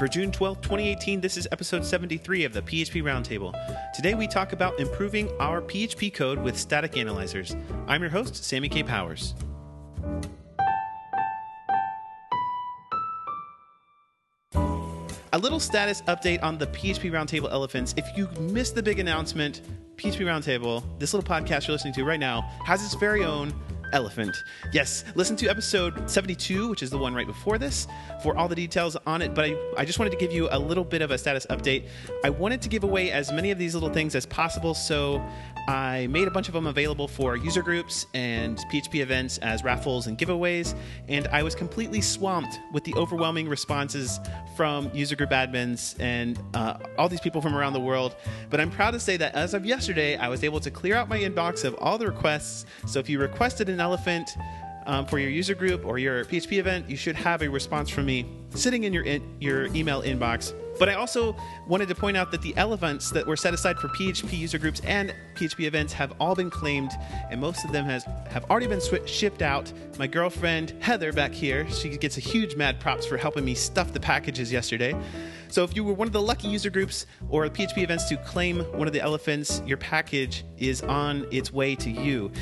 [0.00, 3.54] For June 12, 2018, this is episode 73 of the PHP Roundtable.
[3.94, 7.54] Today we talk about improving our PHP code with static analyzers.
[7.86, 9.34] I'm your host, Sammy Kaye Powers.
[14.54, 17.92] A little status update on the PHP Roundtable elephants.
[17.98, 19.60] If you missed the big announcement,
[19.96, 23.52] PHP Roundtable, this little podcast you're listening to right now, has its very own
[23.92, 24.44] elephant.
[24.72, 27.86] Yes, listen to episode 72, which is the one right before this,
[28.22, 29.34] for all the details on it.
[29.34, 31.88] But I, I just wanted to give you a little bit of a status update.
[32.24, 35.24] I wanted to give away as many of these little things as possible, so
[35.68, 40.06] I made a bunch of them available for user groups and PHP events as raffles
[40.06, 40.74] and giveaways.
[41.08, 44.20] And I was completely swamped with the overwhelming responses
[44.56, 48.16] from user group admins and uh, all these people from around the world.
[48.48, 51.08] But I'm proud to say that as of yesterday, I was able to clear out
[51.08, 52.66] my inbox of all the requests.
[52.86, 54.36] So if you requested an elephant,
[54.86, 58.06] um, for your user group or your PHP event, you should have a response from
[58.06, 60.54] me sitting in your in, your email inbox.
[60.80, 61.36] But I also
[61.66, 64.80] wanted to point out that the elephants that were set aside for PHP user groups
[64.80, 66.90] and PHP events have all been claimed,
[67.30, 69.70] and most of them has have already been sw- shipped out.
[69.98, 73.92] My girlfriend Heather back here, she gets a huge mad props for helping me stuff
[73.92, 74.96] the packages yesterday.
[75.48, 78.60] So if you were one of the lucky user groups or PHP events to claim
[78.72, 82.32] one of the elephants, your package is on its way to you.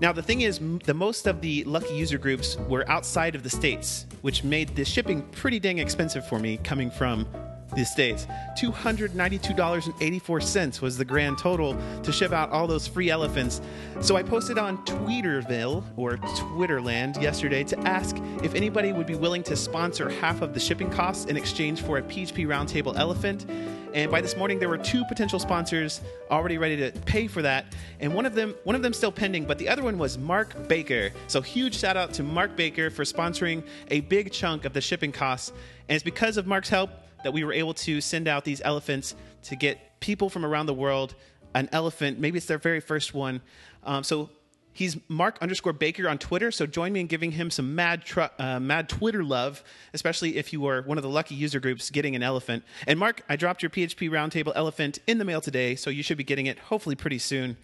[0.00, 3.50] Now, the thing is, the most of the lucky user groups were outside of the
[3.50, 7.26] States, which made the shipping pretty dang expensive for me coming from
[7.74, 8.26] the States.
[8.58, 13.60] $292.84 was the grand total to ship out all those free elephants.
[14.00, 19.42] So I posted on Tweeterville or Twitterland yesterday to ask if anybody would be willing
[19.44, 23.46] to sponsor half of the shipping costs in exchange for a PHP Roundtable elephant.
[23.94, 27.74] And by this morning, there were two potential sponsors already ready to pay for that,
[28.00, 30.68] and one of them, one of them still pending, but the other one was Mark
[30.68, 31.10] Baker.
[31.26, 35.10] So huge shout out to Mark Baker for sponsoring a big chunk of the shipping
[35.10, 35.52] costs.
[35.88, 36.90] And it's because of Mark's help
[37.24, 40.74] that we were able to send out these elephants to get people from around the
[40.74, 41.14] world
[41.54, 42.18] an elephant.
[42.18, 43.40] Maybe it's their very first one.
[43.84, 44.30] Um, so
[44.78, 48.30] He's Mark underscore Baker on Twitter, so join me in giving him some mad tr-
[48.38, 52.14] uh, mad Twitter love, especially if you are one of the lucky user groups getting
[52.14, 52.62] an elephant.
[52.86, 56.16] And Mark, I dropped your PHP Roundtable elephant in the mail today, so you should
[56.16, 57.56] be getting it hopefully pretty soon.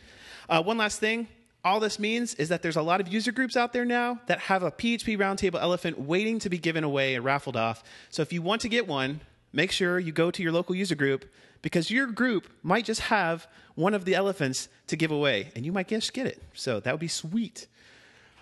[0.48, 1.28] Uh, one last thing.
[1.64, 4.40] All this means is that there's a lot of user groups out there now that
[4.40, 7.84] have a PHP Roundtable elephant waiting to be given away and raffled off.
[8.10, 9.20] So if you want to get one,
[9.54, 11.24] make sure you go to your local user group
[11.62, 15.72] because your group might just have one of the elephants to give away and you
[15.72, 16.42] might just get it.
[16.52, 17.66] So that would be sweet.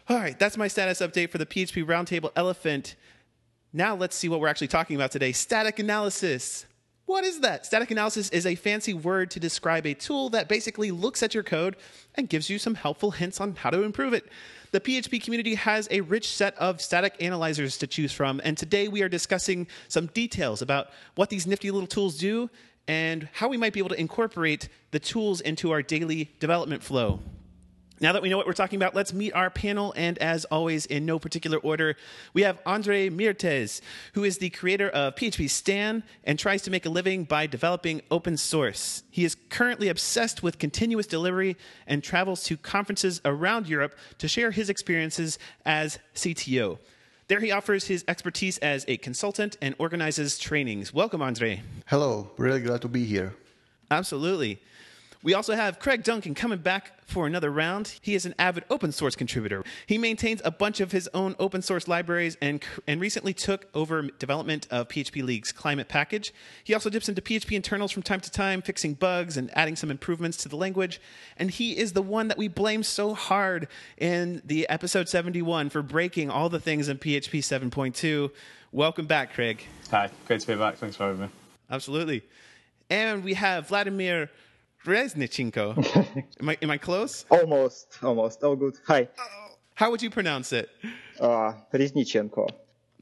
[0.09, 2.97] All right, that's my status update for the PHP Roundtable Elephant.
[3.73, 6.67] Now let's see what we're actually talking about today static analysis.
[7.07, 7.67] What is that?
[7.67, 11.43] Static analysis is a fancy word to describe a tool that basically looks at your
[11.43, 11.77] code
[12.15, 14.27] and gives you some helpful hints on how to improve it.
[14.73, 18.89] The PHP community has a rich set of static analyzers to choose from, and today
[18.89, 22.49] we are discussing some details about what these nifty little tools do
[22.89, 27.21] and how we might be able to incorporate the tools into our daily development flow.
[28.03, 29.95] Now that we know what we're talking about, let's meet our panel.
[29.97, 31.95] And as always, in no particular order,
[32.35, 33.81] we have Andre Mirtes,
[34.15, 38.03] who is the creator of PHP Stan and tries to make a living by developing
[38.11, 39.05] open source.
[39.09, 44.51] He is currently obsessed with continuous delivery and travels to conferences around Europe to share
[44.51, 46.79] his experiences as CTO.
[47.29, 50.93] There, he offers his expertise as a consultant and organizes trainings.
[50.93, 51.63] Welcome, Andre.
[51.87, 53.37] Hello, really glad to be here.
[53.93, 54.61] Absolutely.
[55.25, 57.95] We also have Craig Duncan coming back for another round.
[58.01, 59.63] He is an avid open source contributor.
[59.87, 64.03] He maintains a bunch of his own open source libraries and, and recently took over
[64.03, 66.35] development of PHP League's CLImate package.
[66.65, 69.93] He also dips into PHP internals from time to time, fixing bugs and adding some
[69.93, 71.01] improvements to the language.
[71.37, 73.69] And he is the one that we blame so hard
[73.99, 78.33] in the episode 71 for breaking all the things in PHP 7.2.
[78.73, 79.65] Welcome back, Craig.
[79.93, 80.79] Hi, great to be back.
[80.79, 81.29] Thanks for having me.
[81.71, 82.25] Absolutely.
[82.91, 84.29] And we have Vladimir
[84.85, 86.25] Reznichenko.
[86.41, 87.25] am I am I close?
[87.31, 88.41] Almost, almost.
[88.43, 88.79] Oh, good.
[88.87, 89.09] Hi.
[89.75, 90.69] How would you pronounce it?
[91.21, 92.49] Uh, Reznichenko.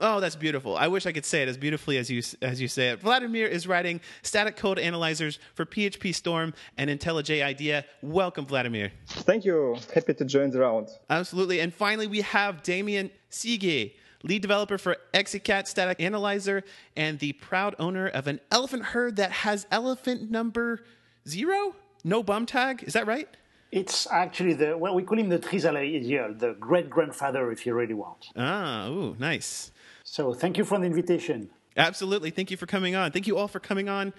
[0.03, 0.77] Oh, that's beautiful.
[0.79, 3.01] I wish I could say it as beautifully as you as you say it.
[3.01, 7.85] Vladimir is writing static code analyzers for PHP Storm and IntelliJ IDEA.
[8.03, 8.93] Welcome, Vladimir.
[9.07, 9.77] Thank you.
[9.95, 10.89] Happy to join the round.
[11.11, 11.61] Absolutely.
[11.61, 13.93] And finally, we have Damien Seguy,
[14.23, 16.63] lead developer for Exakat Static Analyzer
[16.97, 20.83] and the proud owner of an elephant herd that has elephant number
[21.29, 21.75] zero?
[22.05, 22.85] No bum tag?
[22.85, 23.29] Is that right?
[23.73, 27.95] It's actually the well, we call him the Trisalaisial, the great grandfather, if you really
[27.95, 28.29] want.
[28.37, 29.71] Ah, ooh, nice.
[30.03, 31.51] So thank you for the invitation.
[31.77, 32.31] Absolutely.
[32.31, 33.13] Thank you for coming on.
[33.13, 34.13] Thank you all for coming on.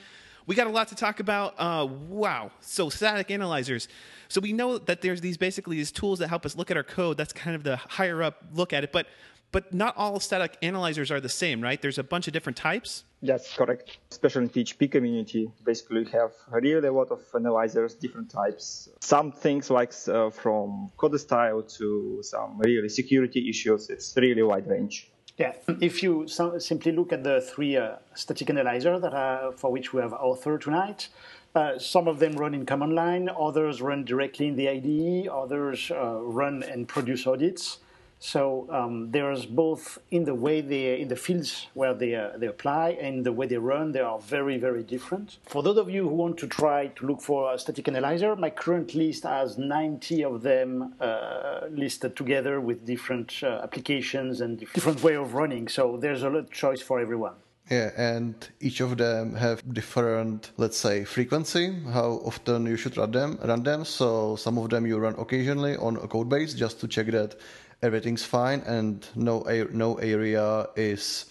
[0.48, 1.54] We got a lot to talk about.
[1.58, 2.52] Uh, wow.
[2.62, 3.88] So static analyzers.
[4.28, 6.84] So we know that there's these basically these tools that help us look at our
[6.84, 7.18] code.
[7.18, 8.92] That's kind of the higher up look at it.
[8.92, 9.08] But
[9.52, 11.82] But not all static analyzers are the same, right?
[11.82, 13.04] There's a bunch of different types.
[13.22, 13.98] That's correct.
[14.10, 18.90] Especially in PHP community, basically we have really a lot of analyzers, different types.
[19.02, 23.90] Some things like uh, from code style to some really security issues.
[23.90, 25.12] It's really wide range.
[25.38, 29.72] Yeah, if you so simply look at the three uh, static analyzers that are, for
[29.72, 31.10] which we have authored tonight,
[31.56, 35.92] uh, some of them run in command line, others run directly in the IDE, others
[35.92, 37.80] uh, run and produce audits.
[38.24, 42.46] So um, there's both in the way they in the fields where they uh, they
[42.46, 43.94] apply and the way they run.
[43.94, 45.40] They are very very different.
[45.48, 48.52] For those of you who want to try to look for a static analyzer, my
[48.52, 55.02] current list has 90 of them uh, listed together with different uh, applications and different
[55.02, 55.68] way of running.
[55.68, 57.34] So there's a lot of choice for everyone.
[57.72, 63.12] Yeah, and each of them have different, let's say, frequency, how often you should run
[63.12, 63.40] them.
[63.42, 63.86] Run them.
[63.86, 67.36] So some of them you run occasionally on a code base just to check that
[67.82, 71.26] everything's fine and no no area is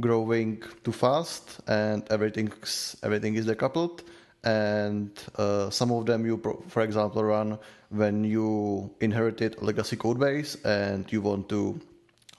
[0.00, 4.00] growing too fast and everything's everything is decoupled.
[4.42, 7.58] And uh, some of them you pro- for example run
[7.88, 11.80] when you inherited a legacy code base and you want to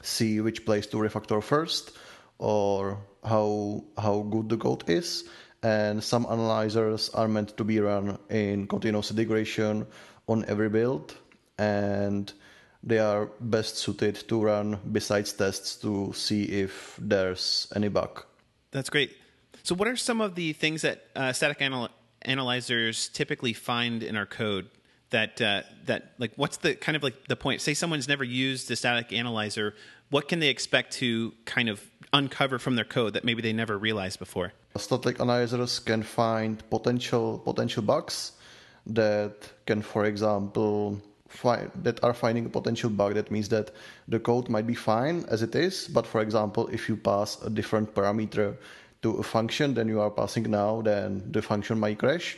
[0.01, 1.91] see which place to refactor first
[2.37, 5.23] or how how good the code is.
[5.63, 9.87] And some analyzers are meant to be run in continuous integration
[10.27, 11.15] on every build.
[11.57, 12.31] And
[12.85, 18.23] they are best suited to run besides tests to see if there's any bug.
[18.71, 19.17] That's great.
[19.63, 21.89] So, what are some of the things that uh, static anal-
[22.21, 24.69] analyzers typically find in our code?
[25.11, 27.61] That uh, that like what's the kind of like the point?
[27.61, 29.75] Say someone's never used a static analyzer,
[30.09, 33.77] what can they expect to kind of uncover from their code that maybe they never
[33.77, 34.53] realized before?
[34.77, 38.33] Static analyzers can find potential potential bugs
[38.87, 39.35] that
[39.65, 41.01] can, for example,
[41.43, 43.13] that are finding a potential bug.
[43.13, 43.71] That means that
[44.07, 47.49] the code might be fine as it is, but for example, if you pass a
[47.49, 48.57] different parameter
[49.01, 52.37] to a function than you are passing now, then the function might crash,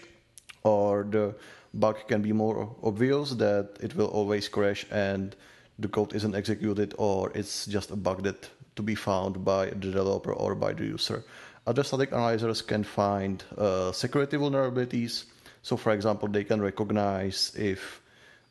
[0.64, 1.36] or the
[1.74, 5.36] bug can be more obvious that it will always crash and
[5.80, 9.76] the code isn't executed, or it's just a bug that to be found by the
[9.76, 11.24] developer or by the user.
[11.68, 15.26] Other static analyzers can find uh, security vulnerabilities.
[15.62, 18.02] So, for example, they can recognize if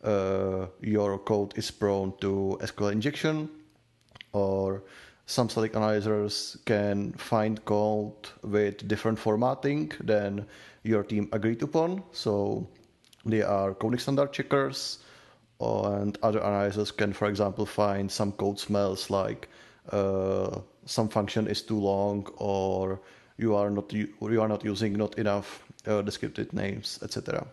[0.06, 3.48] uh, your code is prone to SQL injection,
[4.32, 4.82] or
[5.26, 10.46] some static analyzers can find code with different formatting than
[10.84, 12.02] your team agreed upon.
[12.12, 12.68] So
[13.24, 14.98] they are coding standard checkers,
[15.60, 19.48] and other analyzers can, for example, find some code smells like
[19.90, 23.00] uh, some function is too long or
[23.38, 27.46] you are not you are not using not enough uh, descriptive names, etc.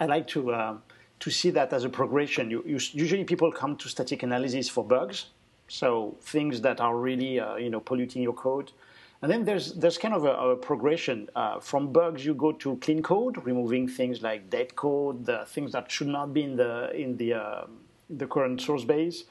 [0.00, 0.76] I like to uh,
[1.22, 2.50] to see that as a progression.
[2.50, 5.26] You, you, usually people come to static analysis for bugs,
[5.68, 8.72] so things that are really uh, you know polluting your code.
[9.20, 12.26] And then there's there's kind of a, a progression uh, from bugs.
[12.26, 16.34] You go to clean code, removing things like dead code, the things that should not
[16.34, 17.64] be in the in the uh,
[18.10, 19.24] the current source base.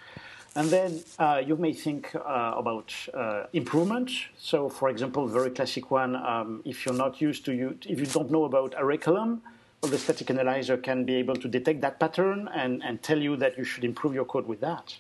[0.56, 4.12] And then uh, you may think uh, about uh, improvement.
[4.38, 8.06] So, for example, very classic one: um, if you're not used to you, if you
[8.06, 9.42] don't know about array column,
[9.90, 13.58] the static analyzer can be able to detect that pattern and, and tell you that
[13.58, 14.96] you should improve your code with that.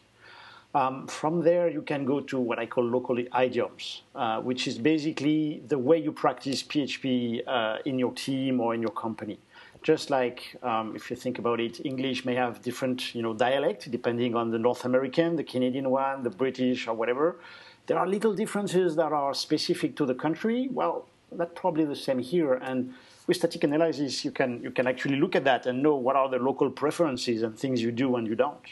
[0.73, 4.79] Um, from there, you can go to what I call local idioms, uh, which is
[4.79, 9.37] basically the way you practice PHP uh, in your team or in your company.
[9.83, 13.91] Just like um, if you think about it, English may have different, you know, dialect
[13.91, 17.37] depending on the North American, the Canadian one, the British, or whatever.
[17.85, 20.69] There are little differences that are specific to the country.
[20.71, 22.53] Well, that's probably the same here.
[22.53, 22.93] And
[23.31, 26.29] with static analysis, you can, you can actually look at that and know what are
[26.29, 28.67] the local preferences and things you do and you don't.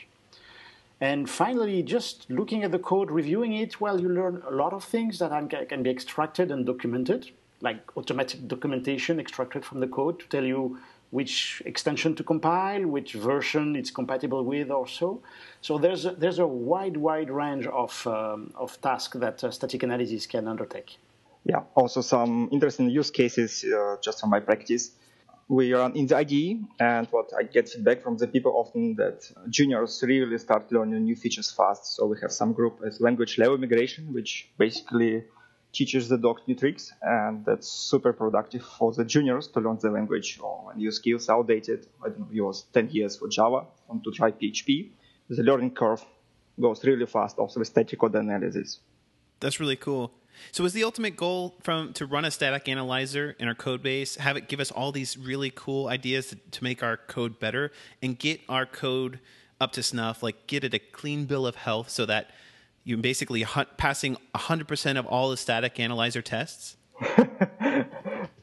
[1.00, 4.84] And finally, just looking at the code, reviewing it, well, you learn a lot of
[4.84, 5.32] things that
[5.70, 10.78] can be extracted and documented, like automatic documentation extracted from the code to tell you
[11.12, 15.22] which extension to compile, which version it's compatible with, or so.
[15.62, 19.84] So there's a, there's a wide, wide range of, um, of tasks that uh, static
[19.84, 20.98] analysis can undertake
[21.44, 24.92] yeah, also some interesting use cases uh, just from my practice.
[25.48, 29.28] We run in the IDE, and what I get feedback from the people often that
[29.50, 31.96] juniors really start learning new features fast.
[31.96, 35.24] So we have some group as language level migration, which basically
[35.74, 39.90] teaches the doc new tricks, and that's super productive for the juniors to learn the
[39.90, 40.40] language.
[40.42, 43.66] Or when your skills are outdated, I don't know, you was 10 years for Java,
[43.88, 44.90] want to try PHP,
[45.30, 46.04] the learning curve
[46.60, 48.80] goes really fast also with static code analysis.
[49.40, 50.12] That's really cool.
[50.52, 54.16] So is the ultimate goal from to run a static analyzer in our code base,
[54.16, 57.72] have it give us all these really cool ideas to, to make our code better
[58.02, 59.20] and get our code
[59.62, 62.32] up to snuff, like get it a clean bill of health so that
[62.84, 63.46] you're basically
[63.78, 66.78] passing 100% of all the static analyzer tests?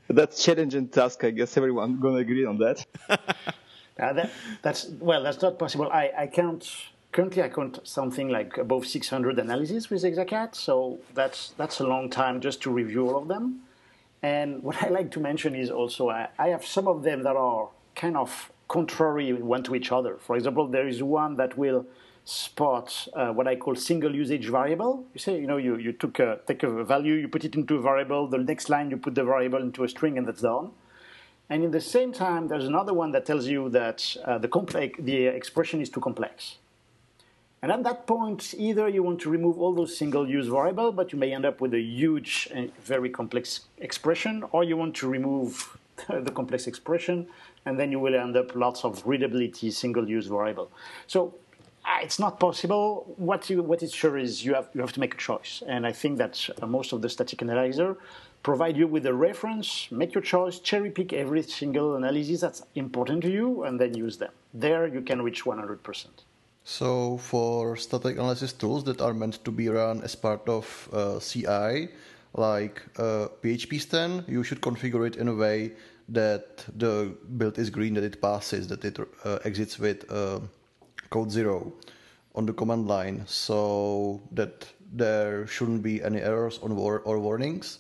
[0.08, 1.24] that's challenging task.
[1.24, 2.86] I guess everyone gonna agree on that.
[3.08, 3.16] uh,
[3.96, 4.30] that
[4.62, 5.90] that's well, that's not possible.
[5.90, 6.70] I, I count
[7.16, 12.10] currently I count something like above 600 analyses with Exakat, so that's that's a long
[12.10, 13.62] time just to review all of them.
[14.22, 17.34] And what I like to mention is also I, I have some of them that
[17.34, 20.18] are kind of contrary one to each other.
[20.18, 21.86] For example, there is one that will
[22.26, 25.06] spot uh, what I call single usage variable.
[25.14, 27.76] You say, you know, you, you took a, take a value, you put it into
[27.76, 30.72] a variable, the next line you put the variable into a string and that's done.
[31.48, 34.98] And in the same time, there's another one that tells you that uh, the, complex,
[35.00, 36.56] the expression is too complex.
[37.66, 41.18] And at that point, either you want to remove all those single-use variables, but you
[41.18, 45.76] may end up with a huge, uh, very complex expression, or you want to remove
[46.08, 47.26] the complex expression,
[47.64, 50.70] and then you will end up lots of readability single-use variable.
[51.08, 51.34] So
[51.84, 53.12] uh, it's not possible.
[53.16, 55.84] What you what is sure is you have you have to make a choice, and
[55.84, 57.96] I think that uh, most of the static analyzer
[58.44, 63.22] provide you with a reference, make your choice, cherry pick every single analysis that's important
[63.22, 64.30] to you, and then use them.
[64.54, 66.06] There you can reach 100%.
[66.68, 71.20] So for static analysis tools that are meant to be run as part of uh,
[71.20, 71.88] CI,
[72.34, 75.74] like uh, PHP you should configure it in a way
[76.08, 80.40] that the build is green, that it passes, that it uh, exits with uh,
[81.10, 81.72] code zero
[82.34, 87.78] on the command line so that there shouldn't be any errors war- or warnings.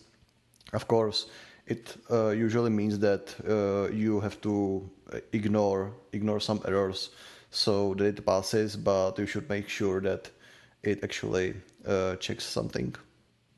[0.72, 1.26] Of course,
[1.66, 4.88] it uh, usually means that uh, you have to
[5.32, 7.10] ignore ignore some errors
[7.50, 10.30] so that it passes, but you should make sure that
[10.82, 11.54] it actually
[11.86, 12.94] uh, checks something.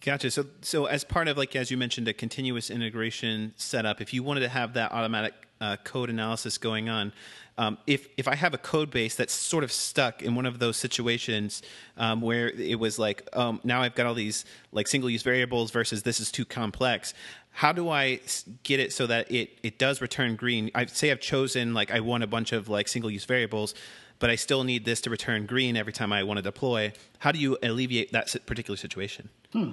[0.01, 0.31] Gotcha.
[0.31, 4.23] So, so as part of like as you mentioned, a continuous integration setup, if you
[4.23, 7.13] wanted to have that automatic uh, code analysis going on,
[7.59, 10.61] um, if if I have a code base that's sort of stuck in one of
[10.61, 11.63] those situations
[11.97, 15.73] um, where it was like, um, now I've got all these like single use variables
[15.73, 17.13] versus this is too complex.
[17.59, 18.21] How do I
[18.63, 20.71] get it so that it it does return green?
[20.77, 23.75] I say I've chosen like I want a bunch of like single use variables,
[24.21, 26.93] but I still need this to return green every time I want to deploy.
[27.19, 29.29] How do you alleviate that particular situation?
[29.53, 29.71] Hmm.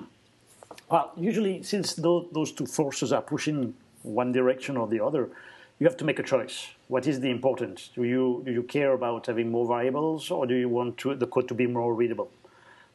[0.89, 5.29] Well, usually since those, two forces are pushing one direction or the other,
[5.77, 6.69] you have to make a choice.
[6.87, 7.89] What is the important?
[7.93, 11.27] Do you do you care about having more variables, or do you want to, the
[11.27, 12.31] code to be more readable?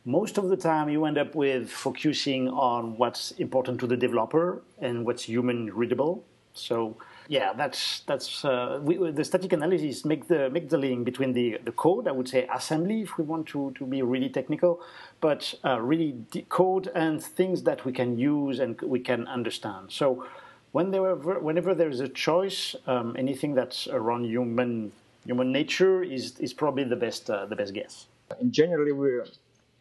[0.05, 4.63] Most of the time, you end up with focusing on what's important to the developer
[4.81, 6.25] and what's human readable.
[6.55, 6.97] So
[7.29, 11.59] yeah, that's that's uh, we, the static analysis make the make the link between the
[11.65, 12.09] the code.
[12.09, 14.81] I would say assembly if we want to to be really technical,
[15.21, 16.17] but uh, really
[16.49, 19.93] code and things that we can use and we can understand.
[19.93, 20.27] So
[20.73, 24.93] when whenever whenever there is a choice, um, anything that's around human
[25.27, 28.07] human nature is is probably the best uh, the best guess.
[28.41, 29.21] In generally, we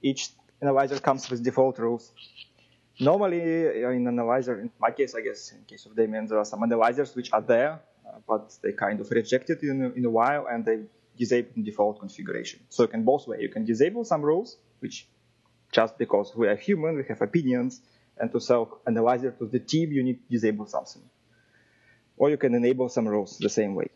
[0.02, 0.30] each
[0.62, 2.12] analyzer comes with default rules.
[3.00, 3.42] Normally,
[3.84, 6.62] uh, in analyzer, in my case, I guess, in case of Damien, there are some
[6.64, 10.66] analyzers which are there, uh, but they kind of rejected in in a while and
[10.66, 10.80] they
[11.18, 12.60] disable in default configuration.
[12.70, 13.38] So you can both way.
[13.42, 15.08] You can disable some rules, which
[15.72, 17.82] just because we are human, we have opinions,
[18.18, 21.04] and to sell analyzer to the team, you need to disable something.
[22.18, 23.90] Or you can enable some rules the same way.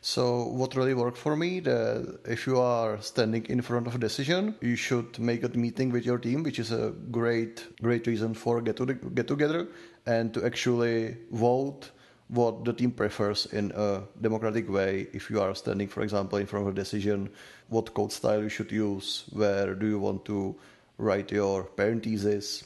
[0.00, 3.98] So what really worked for me, that if you are standing in front of a
[3.98, 8.34] decision, you should make a meeting with your team, which is a great, great reason
[8.34, 9.68] for get to get together
[10.06, 11.90] and to actually vote
[12.28, 15.06] what the team prefers in a democratic way.
[15.12, 17.30] If you are standing, for example, in front of a decision,
[17.68, 20.56] what code style you should use, where do you want to
[20.98, 22.64] write your parentheses,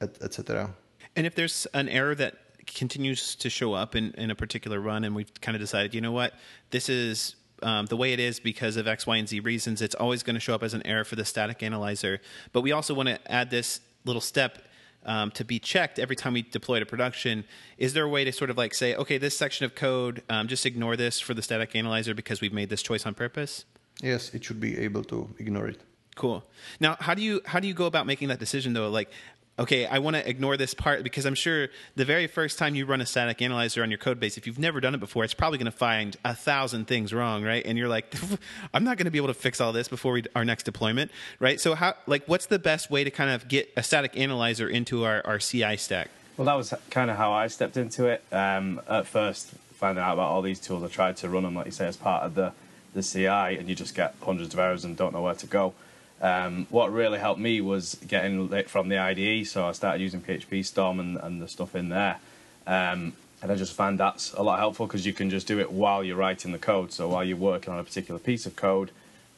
[0.00, 0.74] etc.
[1.14, 5.04] And if there's an error that continues to show up in, in a particular run,
[5.04, 6.34] and we've kind of decided, you know what,
[6.70, 9.94] this is um, the way it is because of X, Y, and Z reasons, it's
[9.94, 12.20] always going to show up as an error for the static analyzer.
[12.52, 14.66] But we also want to add this little step
[15.04, 17.44] um, to be checked every time we deploy to production.
[17.78, 20.48] Is there a way to sort of like say, okay, this section of code, um,
[20.48, 23.64] just ignore this for the static analyzer because we've made this choice on purpose?
[24.02, 25.80] Yes, it should be able to ignore it.
[26.16, 26.44] Cool.
[26.80, 28.88] Now, how do you how do you go about making that decision though?
[28.88, 29.10] Like,
[29.58, 32.84] okay, I want to ignore this part because I'm sure the very first time you
[32.84, 35.34] run a static analyzer on your code base, if you've never done it before, it's
[35.34, 37.64] probably going to find a thousand things wrong, right?
[37.64, 38.14] And you're like,
[38.74, 41.10] I'm not going to be able to fix all this before we, our next deployment,
[41.40, 41.60] right?
[41.60, 45.04] So how, like, what's the best way to kind of get a static analyzer into
[45.04, 46.10] our, our CI stack?
[46.36, 48.22] Well, that was kind of how I stepped into it.
[48.30, 51.66] Um, at first, finding out about all these tools, I tried to run them, like
[51.66, 52.52] you say, as part of the,
[52.92, 55.72] the CI, and you just get hundreds of errors and don't know where to go.
[56.20, 60.22] Um, what really helped me was getting it from the IDE, so I started using
[60.22, 62.18] PHP Storm and, and the stuff in there.
[62.66, 65.70] Um, and I just found that's a lot helpful because you can just do it
[65.70, 66.92] while you're writing the code.
[66.92, 68.90] So while you're working on a particular piece of code,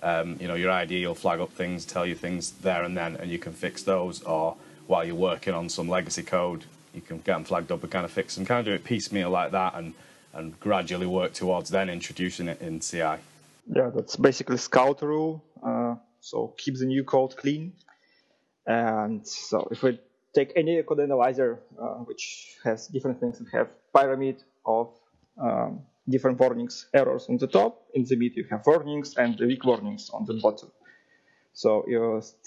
[0.02, 3.16] um, you know, your IDE will flag up things, tell you things there and then,
[3.16, 4.23] and you can fix those.
[4.23, 4.56] Or
[4.87, 8.04] while you're working on some legacy code, you can get them flagged up and kind
[8.04, 8.47] of fix them.
[8.47, 9.94] Kind of do it piecemeal like that, and
[10.32, 13.16] and gradually work towards then introducing it in CI.
[13.70, 15.42] Yeah, that's basically Scout rule.
[15.62, 17.73] Uh, so keep the new code clean.
[18.67, 19.99] And so if we
[20.35, 24.93] take any code analyzer uh, which has different things, we have pyramid of
[25.41, 27.87] um, different warnings, errors on the top.
[27.95, 30.71] In the mid, you have warnings and the weak warnings on the bottom.
[31.53, 31.85] So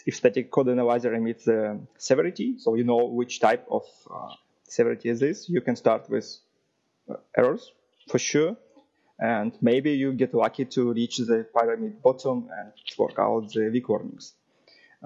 [0.05, 4.33] if static code analyzer emits the severity, so you know which type of uh,
[4.69, 6.37] severity is this, you can start with
[7.09, 7.73] uh, errors
[8.09, 8.55] for sure.
[9.21, 13.87] And maybe you get lucky to reach the pyramid bottom and work out the weak
[13.87, 14.33] warnings.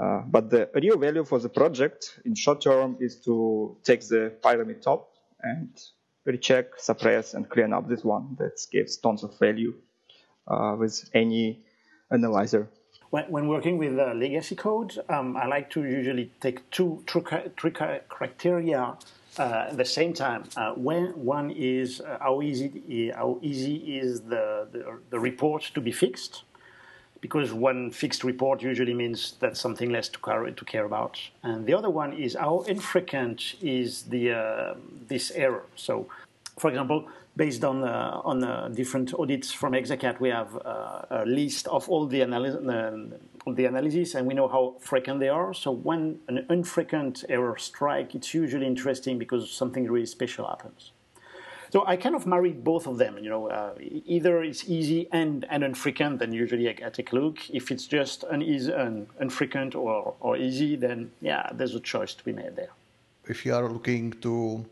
[0.02, 4.34] Uh, but the real value for the project in short term is to take the
[4.42, 5.70] pyramid top and
[6.24, 8.36] recheck, suppress, and clean up this one.
[8.40, 9.74] That gives tons of value
[10.48, 11.60] uh, with any
[12.10, 12.70] analyzer.
[13.10, 17.22] When, when working with uh, legacy code, um, I like to usually take two, two,
[17.22, 18.98] criteria
[19.39, 20.44] uh, at the same time.
[20.56, 25.82] Uh, when one is uh, how easy how easy is the, the, the report to
[25.82, 26.44] be fixed,
[27.22, 31.20] because one fixed report usually means that's something less to care, to care about.
[31.44, 34.75] And the other one is how infrequent is the uh,
[35.08, 35.63] this error.
[35.75, 36.08] So,
[36.58, 41.68] for example, based on uh, on uh, different audits from Exakat, we have a list
[41.68, 42.62] of all the, analysis
[43.48, 45.54] the analysis, and we know how frequent they are.
[45.54, 50.92] So when an infrequent error strike, it's usually interesting because something really special happens.
[51.72, 53.18] So I kind of married both of them.
[53.18, 53.74] You know, uh,
[54.06, 57.50] either it's easy and, and infrequent, then usually I, I take a look.
[57.50, 62.14] If it's just an easy, an infrequent or, or easy, then yeah, there's a choice
[62.14, 62.70] to be made there.
[63.28, 64.66] If you are looking to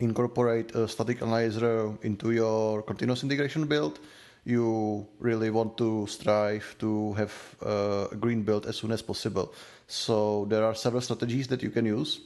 [0.00, 3.98] incorporate a static analyzer into your continuous integration build,
[4.46, 9.52] you really want to strive to have a green build as soon as possible.
[9.88, 12.20] So there are several strategies that you can use.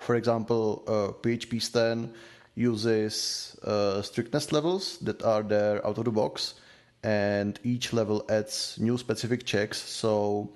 [0.00, 2.12] For example, uh, PHP Stan
[2.54, 6.54] uses uh, strictness levels that are there out of the box,
[7.02, 9.78] and each level adds new specific checks.
[9.80, 10.50] So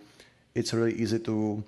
[0.55, 1.64] it's really easy to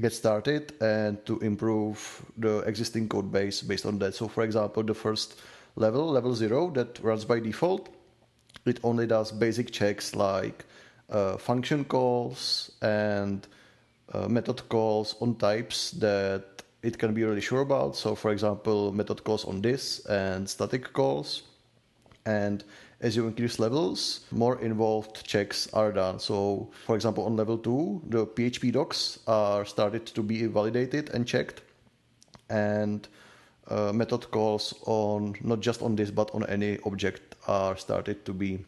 [0.00, 4.14] get started and to improve the existing code base based on that.
[4.14, 5.40] So, for example, the first
[5.74, 7.88] level, level zero, that runs by default,
[8.66, 10.64] it only does basic checks like
[11.10, 13.46] uh, function calls and
[14.12, 17.96] uh, method calls on types that it can be really sure about.
[17.96, 21.42] So, for example, method calls on this and static calls.
[22.26, 22.64] And
[23.00, 26.18] as you increase levels, more involved checks are done.
[26.18, 31.26] So, for example, on level 2, the PHP docs are started to be validated and
[31.26, 31.62] checked.
[32.48, 33.06] And
[33.68, 38.32] uh, method calls on not just on this but on any object are started to
[38.32, 38.64] be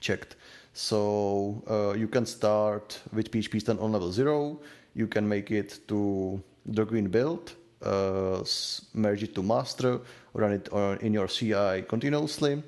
[0.00, 0.36] checked.
[0.72, 4.60] So uh, you can start with PHP Stan on level 0.
[4.94, 8.42] You can make it to the green build, uh,
[8.92, 10.00] merge it to master,
[10.32, 10.68] run it
[11.02, 12.62] in your CI continuously.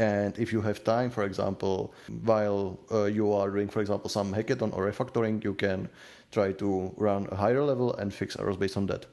[0.00, 1.92] And if you have time, for example,
[2.24, 5.90] while uh, you are doing, for example, some hackathon or refactoring, you can
[6.32, 9.04] try to run a higher level and fix errors based on that.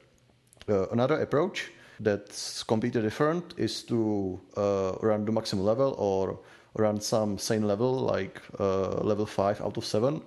[0.66, 6.38] Uh, another approach that's completely different is to uh, run the maximum level or
[6.74, 10.22] run some same level like uh, level 5 out of 7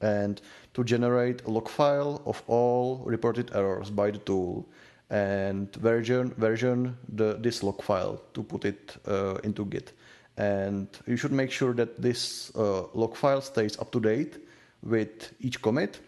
[0.00, 0.40] and
[0.74, 4.68] to generate a log file of all reported errors by the tool
[5.10, 9.92] and version version the this log file to put it uh, into Git.
[10.36, 14.36] And you should make sure that this uh, log file stays up to date
[14.82, 15.98] with each commit.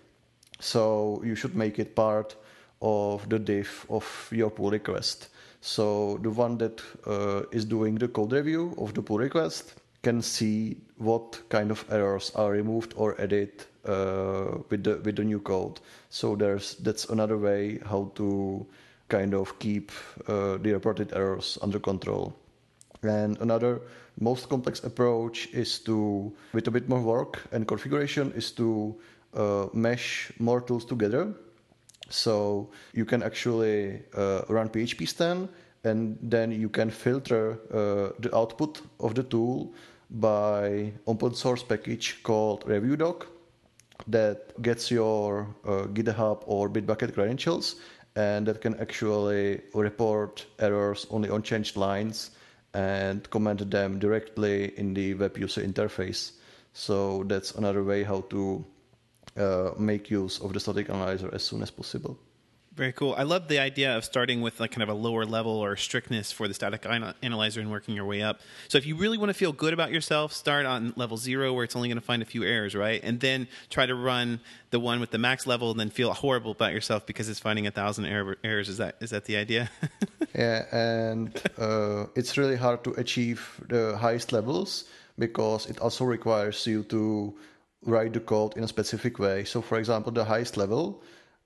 [0.61, 2.37] So you should make it part
[2.81, 5.29] of the diff of your pull request.
[5.61, 10.23] So the one that uh, is doing the code review of the pull request can
[10.23, 13.53] see what kind of errors are removed or added
[13.85, 15.81] uh, with the with the new code.
[16.09, 18.67] So there's that's another way how to
[19.09, 19.93] kind of keep
[20.27, 22.35] uh, the reported errors under control.
[23.03, 23.81] And another
[24.21, 28.95] most complex approach is to, with a bit more work and configuration, is to
[29.35, 31.35] uh, mesh more tools together.
[32.11, 35.49] So you can actually uh, run PHP Stan
[35.85, 39.73] and then you can filter uh, the output of the tool
[40.11, 43.25] by open source package called reviewdog
[44.09, 47.77] that gets your uh, GitHub or Bitbucket credentials
[48.17, 52.33] and that can actually report errors only on changed lines
[52.75, 56.33] and comment them directly in the web user interface.
[56.73, 58.65] So that's another way how to
[59.37, 62.19] uh, make use of the static analyzer as soon as possible.
[62.81, 63.15] Very cool.
[63.19, 66.31] I love the idea of starting with like kind of a lower level or strictness
[66.31, 66.87] for the static
[67.21, 68.41] analyzer and working your way up.
[68.69, 71.65] So if you really want to feel good about yourself, start on level zero where
[71.65, 73.01] it's only going to find a few errors, right?
[73.03, 74.41] And then try to run
[74.71, 77.67] the one with the max level and then feel horrible about yourself because it's finding
[77.67, 78.69] a thousand error, errors.
[78.69, 79.69] Is that is that the idea?
[80.35, 84.85] yeah, and uh, it's really hard to achieve the highest levels
[85.19, 87.35] because it also requires you to
[87.85, 89.45] write the code in a specific way.
[89.45, 91.03] So, for example, the highest level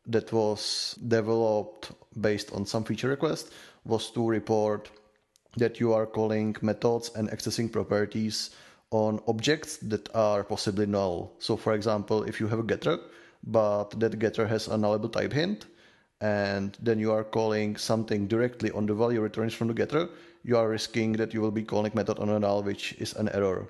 [0.06, 3.52] that was developed based on some feature request
[3.84, 4.90] was to report
[5.56, 8.50] that you are calling methods and accessing properties
[8.90, 11.32] on objects that are possibly null.
[11.38, 12.98] So, for example, if you have a getter,
[13.46, 15.66] but that getter has a nullable type hint,
[16.20, 20.08] and then you are calling something directly on the value returns from the getter,
[20.42, 23.28] you are risking that you will be calling method on a null, which is an
[23.30, 23.66] error.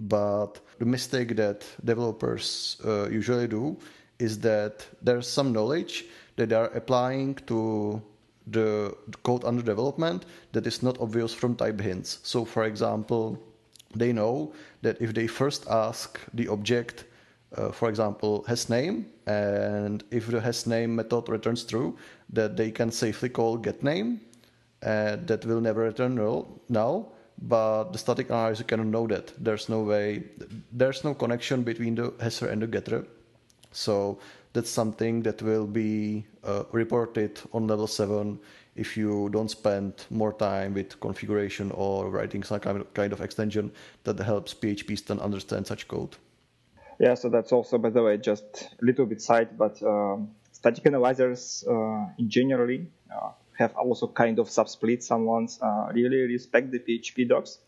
[0.00, 3.76] But the mistake that developers uh, usually do
[4.18, 8.00] is that there's some knowledge that they are applying to
[8.46, 12.18] the code under development that is not obvious from type hints.
[12.22, 13.38] So, for example,
[13.94, 17.04] they know that if they first ask the object,
[17.56, 21.96] uh, for example, has name, and if the has name method returns true,
[22.32, 24.20] that they can safely call get name,
[24.82, 26.60] uh, that will never return null.
[26.68, 29.32] null but the static analyzer cannot know that.
[29.38, 30.24] There's no way,
[30.72, 33.06] there's no connection between the hasser and the getter.
[33.72, 34.18] So
[34.52, 38.38] that's something that will be uh, reported on level 7
[38.76, 43.72] if you don't spend more time with configuration or writing some kind of extension
[44.04, 46.16] that helps PHP Stan understand such code.
[46.98, 50.86] Yeah, so that's also, by the way, just a little bit side, but um, static
[50.86, 55.02] analyzers uh, in generally uh, have also kind of subsplit.
[55.02, 57.58] Some ones uh, really respect the PHP docs,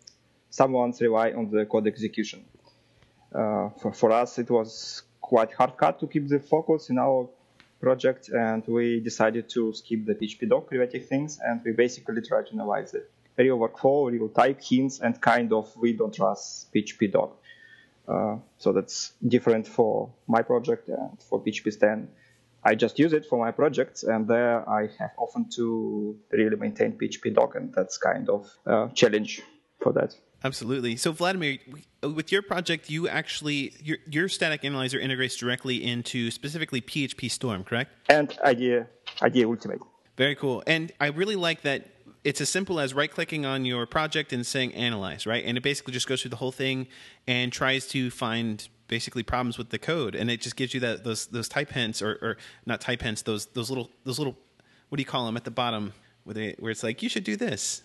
[0.50, 2.44] some ones rely on the code execution.
[3.33, 7.28] Uh, for, for us, it was quite hard cut to keep the focus in our
[7.81, 12.42] project, and we decided to skip the PHP doc related things, and we basically try
[12.42, 13.05] to analyze the
[13.37, 17.37] real workflow, real type hints, and kind of we don't trust PHP doc.
[18.09, 22.09] Uh, so that's different for my project and for PHP Stan.
[22.64, 26.92] I just use it for my projects, and there I have often to really maintain
[26.92, 29.42] PHP doc, and that's kind of a challenge
[29.81, 30.14] for that.
[30.44, 30.96] Absolutely.
[30.96, 31.59] So, Vladimir,
[32.03, 37.64] with your project, you actually your your static analyzer integrates directly into specifically PHP Storm,
[37.64, 37.92] correct?
[38.09, 38.87] And IDEA
[39.20, 39.81] IDEA Ultimate.
[40.16, 40.62] Very cool.
[40.66, 41.88] And I really like that
[42.25, 45.44] it's as simple as right clicking on your project and saying analyze, right?
[45.44, 46.87] And it basically just goes through the whole thing
[47.27, 51.02] and tries to find basically problems with the code, and it just gives you that
[51.02, 54.37] those those type hints or, or not type hints, those those little those little
[54.90, 57.24] what do you call them at the bottom where they where it's like you should
[57.24, 57.83] do this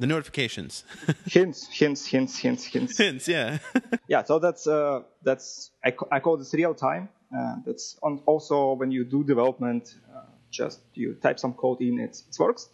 [0.00, 0.82] the notifications.
[1.26, 2.98] hints, hints, hints, hints, hints.
[2.98, 3.58] Hints, yeah.
[4.08, 7.10] yeah, so that's uh, that's I, I call this real time.
[7.36, 12.00] Uh, that's on, also when you do development, uh, just you type some code in,
[12.00, 12.70] it, it works.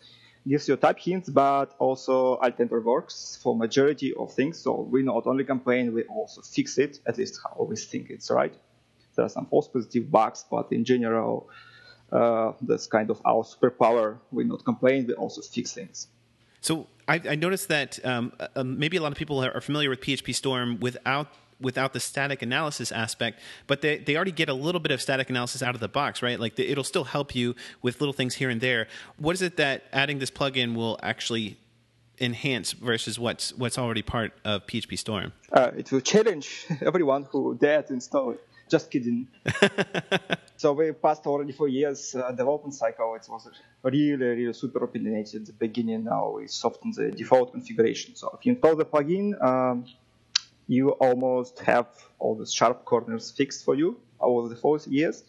[0.48, 4.58] Gives you type hints, but also Alt-Enter works for majority of things.
[4.58, 7.00] So we not only complain, we also fix it.
[7.06, 8.54] At least how we think it's right.
[9.16, 11.48] There are some false positive bugs, but in general,
[12.12, 14.18] uh, that's kind of our superpower.
[14.30, 16.08] We not complain, we also fix things.
[16.60, 20.00] So I, I noticed that um, uh, maybe a lot of people are familiar with
[20.00, 21.28] PHP Storm without
[21.60, 25.30] without the static analysis aspect, but they, they already get a little bit of static
[25.30, 26.38] analysis out of the box, right?
[26.38, 28.88] Like the, it'll still help you with little things here and there.
[29.16, 31.58] What is it that adding this plugin will actually
[32.20, 35.32] enhance versus what's what's already part of PHP Storm?
[35.52, 38.40] Uh, it will challenge everyone who dare to install it.
[38.68, 39.28] Just kidding.
[40.56, 43.14] so we passed already for years uh, development cycle.
[43.14, 43.48] It was
[43.84, 46.04] really, really super opinionated at the beginning.
[46.04, 48.16] Now we soften the default configuration.
[48.16, 49.84] So if you install the plugin, um,
[50.66, 51.86] you almost have
[52.18, 55.24] all the sharp corners fixed for you over the four years.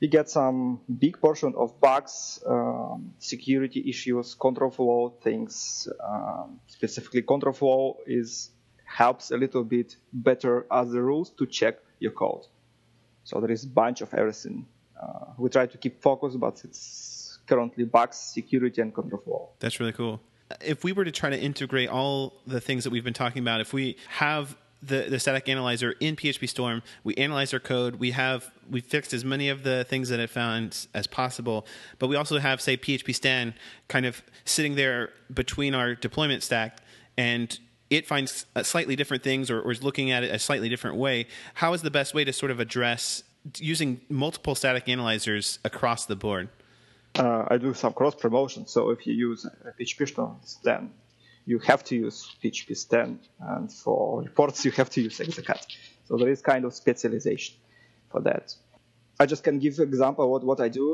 [0.00, 5.88] You get some big portion of bugs, um, security issues, control flow things.
[6.02, 8.50] Um, specifically, control flow is
[8.84, 12.46] helps a little bit better as the rules to check your code.
[13.24, 14.66] So there is a bunch of everything.
[15.00, 19.48] Uh, we try to keep focus, but it's currently bugs, security, and control flow.
[19.58, 20.20] That's really cool.
[20.64, 23.60] If we were to try to integrate all the things that we've been talking about,
[23.60, 28.12] if we have the, the static analyzer in PHP Storm, we analyze our code, we
[28.12, 31.66] have we fixed as many of the things that it found as possible,
[31.98, 33.54] but we also have say PHP Stan
[33.88, 36.78] kind of sitting there between our deployment stack
[37.16, 37.58] and
[37.90, 41.26] it finds slightly different things or, or, is looking at it a slightly different way,
[41.54, 43.22] how is the best way to sort of address
[43.56, 46.50] using multiple static analyzers across the board?
[47.16, 48.66] Uh, I do some cross promotion.
[48.66, 49.46] So if you use
[49.80, 50.90] PHP Storm Stan,
[51.48, 55.64] you have to use PHP Stan, and for reports you have to use Exakat.
[56.06, 57.56] So there is kind of specialization
[58.10, 58.54] for that.
[59.18, 60.86] I just can give an example what what I do.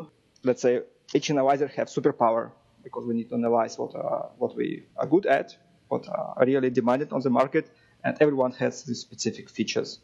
[0.44, 2.52] Let's say each analyzer have superpower
[2.84, 5.56] because we need to analyze what uh, what we are good at,
[5.88, 7.66] what are really demanded on the market,
[8.04, 9.98] and everyone has these specific features.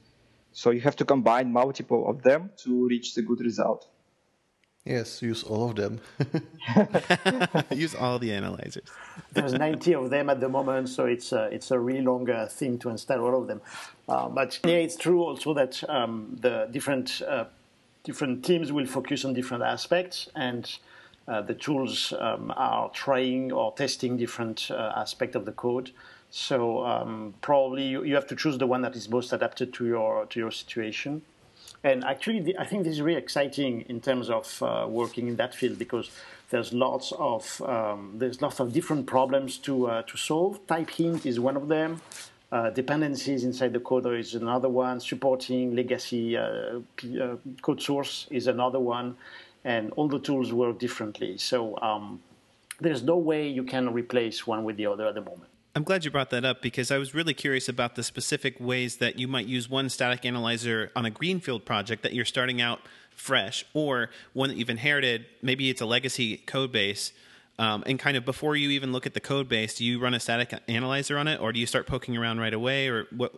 [0.52, 3.88] So you have to combine multiple of them to reach the good result.
[4.90, 6.00] Yes, use all of them.
[7.70, 8.88] use all the analyzers.
[9.32, 12.46] There's 90 of them at the moment, so it's a, it's a really long uh,
[12.46, 13.60] thing to install all of them.
[14.08, 17.44] Uh, but yeah, it's true also that um, the different uh,
[18.02, 20.78] different teams will focus on different aspects, and
[21.28, 25.92] uh, the tools um, are trying or testing different uh, aspects of the code.
[26.30, 29.86] So um, probably you, you have to choose the one that is most adapted to
[29.86, 31.22] your to your situation.
[31.82, 35.36] And actually, the, I think this is really exciting in terms of uh, working in
[35.36, 36.10] that field because
[36.50, 40.66] there's lots of um, there's lots of different problems to uh, to solve.
[40.66, 42.02] Type hint is one of them.
[42.52, 45.00] Uh, dependencies inside the code is another one.
[45.00, 46.80] Supporting legacy uh,
[47.22, 49.16] uh, code source is another one,
[49.64, 51.38] and all the tools work differently.
[51.38, 52.20] So um,
[52.80, 55.49] there's no way you can replace one with the other at the moment.
[55.74, 58.96] I'm glad you brought that up because I was really curious about the specific ways
[58.96, 62.80] that you might use one static analyzer on a greenfield project that you're starting out
[63.14, 65.26] fresh, or one that you've inherited.
[65.42, 67.12] Maybe it's a legacy code base.
[67.58, 70.14] Um, and kind of before you even look at the code base, do you run
[70.14, 73.32] a static analyzer on it, or do you start poking around right away, or what?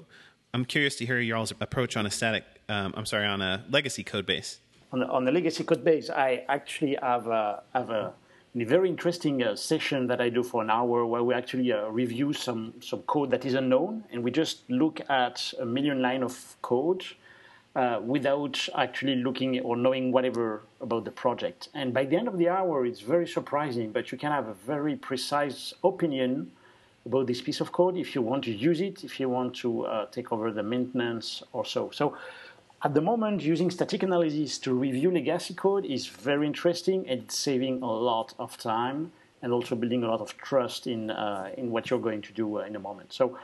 [0.54, 2.44] I'm curious to hear your all's approach on a static.
[2.68, 4.60] Um, I'm sorry, on a legacy code base.
[4.92, 8.12] On the, on the legacy code base, I actually have a, have a
[8.60, 11.86] a very interesting uh, session that I do for an hour where we actually uh,
[11.88, 16.22] review some, some code that is unknown and we just look at a million line
[16.22, 17.02] of code
[17.74, 21.70] uh, without actually looking or knowing whatever about the project.
[21.72, 24.54] And by the end of the hour, it's very surprising, but you can have a
[24.54, 26.52] very precise opinion
[27.06, 29.86] about this piece of code if you want to use it, if you want to
[29.86, 31.90] uh, take over the maintenance or so.
[31.90, 32.18] So
[32.84, 37.80] at the moment, using static analysis to review legacy code is very interesting and saving
[37.80, 41.90] a lot of time and also building a lot of trust in, uh, in what
[41.90, 43.12] you're going to do uh, in a moment.
[43.12, 43.38] So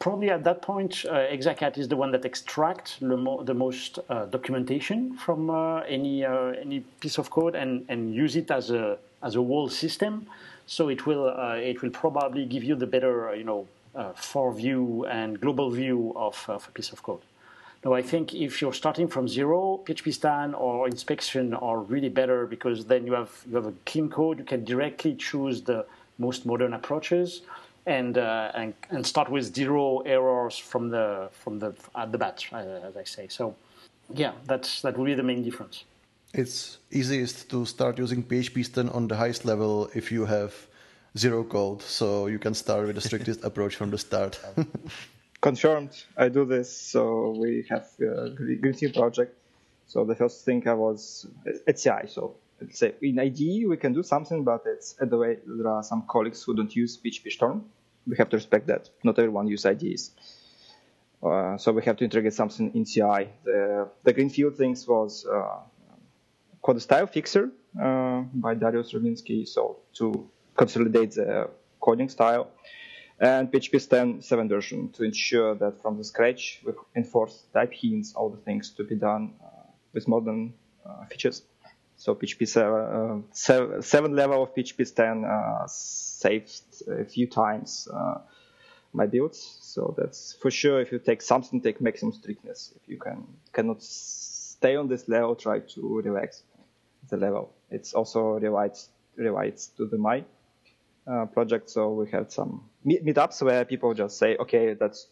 [0.00, 4.00] probably at that point, uh, Exakat is the one that extracts the, mo- the most
[4.10, 8.70] uh, documentation from uh, any, uh, any piece of code and, and use it as
[8.70, 10.26] a, as a whole system.
[10.66, 13.66] So it will, it will probably give you the better, you know,
[14.14, 17.20] far view and global view of, of a piece of code.
[17.84, 22.46] No, I think if you're starting from zero, PHP Stan or inspection are really better
[22.46, 24.38] because then you have you have a clean code.
[24.38, 25.84] You can directly choose the
[26.18, 27.42] most modern approaches
[27.84, 32.42] and uh, and, and start with zero errors from the from the at the bat,
[32.52, 33.28] uh, as I say.
[33.28, 33.54] So,
[34.14, 35.84] yeah, that's that will be the main difference.
[36.32, 40.54] It's easiest to start using PHP Stan on the highest level if you have
[41.18, 44.40] zero code, so you can start with the strictest approach from the start.
[45.44, 46.68] confirmed I do this.
[46.92, 48.30] So we have a
[48.62, 49.32] green team project.
[49.86, 51.26] So the first thing I was
[51.68, 52.02] at CI.
[52.08, 55.70] So let's say in IDE we can do something, but it's at the way there
[55.76, 57.58] are some colleagues who don't use PHP Storm.
[58.06, 58.88] We have to respect that.
[59.02, 60.12] Not everyone use IDEs.
[61.22, 63.28] Uh, so we have to integrate something in CI.
[63.44, 65.58] The, the greenfield things was uh,
[66.62, 69.46] called style fixer uh, by Dariusz Rumiński.
[69.46, 70.26] So to
[70.56, 72.48] consolidate the coding style
[73.20, 78.14] and PHP Stan 7 version to ensure that from the scratch we enforce type hints,
[78.14, 79.48] all the things to be done uh,
[79.92, 81.42] with modern uh, features.
[81.96, 83.24] So PHP 7,
[83.78, 86.50] uh, 7 level of PHP Stan uh, saved
[86.88, 88.18] a few times uh,
[88.92, 89.58] my builds.
[89.60, 90.80] So that's for sure.
[90.80, 92.72] If you take something, take maximum strictness.
[92.76, 96.42] If you can cannot stay on this level, try to relax
[97.10, 97.52] the level.
[97.70, 100.24] It's also relates relates to the my
[101.06, 101.70] uh, project.
[101.70, 105.08] So we had some meet- meetups where people just say, okay, that's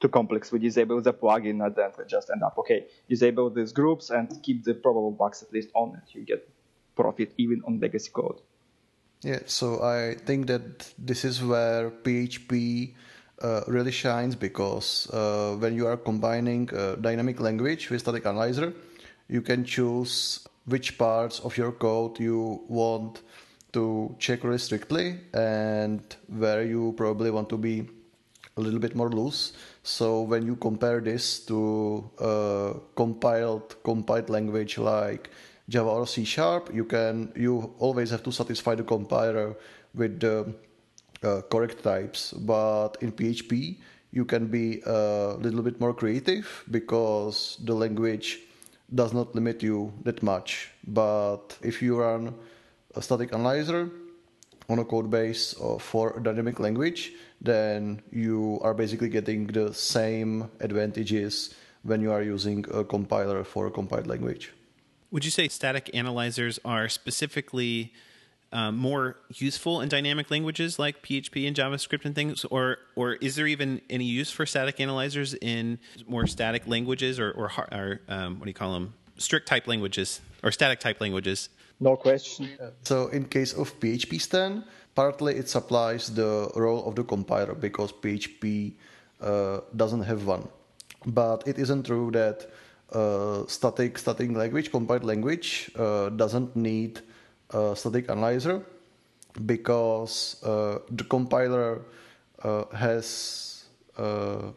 [0.00, 0.52] too complex.
[0.52, 4.42] We disable the plugin and then we just end up, okay, disable these groups and
[4.42, 6.14] keep the probable bugs at least on it.
[6.14, 6.48] You get
[6.96, 8.40] profit even on legacy code.
[9.22, 12.94] Yeah, so I think that this is where PHP
[13.42, 16.66] uh, really shines because uh, when you are combining
[17.00, 18.72] dynamic language with static analyzer,
[19.28, 23.20] you can choose which parts of your code you want
[23.72, 27.88] to check really strictly and where you probably want to be
[28.56, 29.52] a little bit more loose.
[29.82, 35.30] So when you compare this to a compiled compiled language like
[35.68, 39.56] Java or C Sharp, you can you always have to satisfy the compiler
[39.94, 40.54] with the
[41.22, 42.32] uh, correct types.
[42.32, 43.78] But in PHP,
[44.10, 48.40] you can be a little bit more creative because the language
[48.92, 50.70] does not limit you that much.
[50.86, 52.34] But if you run
[52.94, 53.90] a static analyzer
[54.68, 60.50] on a code base for a dynamic language, then you are basically getting the same
[60.60, 64.52] advantages when you are using a compiler for a compiled language.
[65.10, 67.92] Would you say static analyzers are specifically
[68.52, 73.36] um, more useful in dynamic languages like PHP and JavaScript and things, or or is
[73.36, 78.38] there even any use for static analyzers in more static languages or or, or um,
[78.38, 81.48] what do you call them, strict type languages or static type languages?
[81.80, 82.48] No question.
[82.82, 84.64] So in case of PHP Stan,
[84.94, 88.74] partly it supplies the role of the compiler because PHP
[89.20, 90.48] uh, doesn't have one.
[91.06, 92.50] But it isn't true that
[92.92, 97.00] uh, static static language compiled language uh, doesn't need
[97.50, 98.62] a static analyzer
[99.46, 101.82] because uh, the compiler
[102.42, 103.64] uh, has
[103.96, 104.50] uh,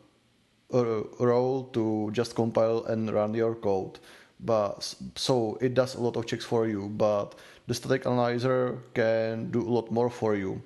[0.73, 0.83] a
[1.19, 3.99] role to just compile and run your code
[4.45, 7.35] but so it does a lot of checks for you but
[7.67, 10.61] the static analyzer can do a lot more for you.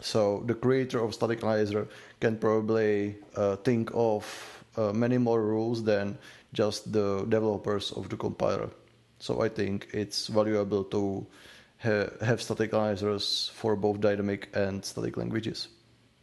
[0.00, 1.88] So the creator of static analyzer
[2.20, 4.24] can probably uh, think of
[4.76, 6.16] uh, many more rules than
[6.52, 8.70] just the developers of the compiler.
[9.18, 11.26] So i think it's valuable to
[11.82, 15.68] ha- have static analyzers for both dynamic and static languages.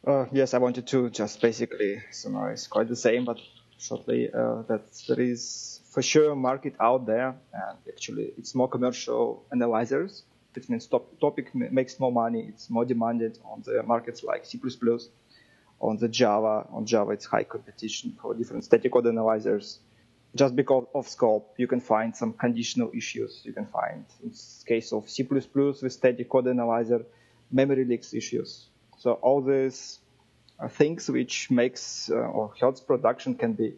[0.08, 3.40] Uh, yes i wanted to just basically summarize quite the same but
[3.80, 9.46] shortly uh, that there is for sure market out there, and actually it's more commercial
[9.50, 10.24] analyzers.
[10.54, 12.42] It means top, topic makes more money.
[12.50, 14.60] It's more demanded on the markets like C++,
[15.80, 16.68] on the Java.
[16.74, 19.80] On Java, it's high competition for different static code analyzers.
[20.36, 23.42] Just because of scope, you can find some conditional issues.
[23.46, 24.34] You can find, in
[24.66, 27.06] case of C++ with static code analyzer,
[27.54, 28.66] memory leaks issues.
[28.98, 30.00] So all these
[30.72, 33.76] things which makes uh, or helps production can be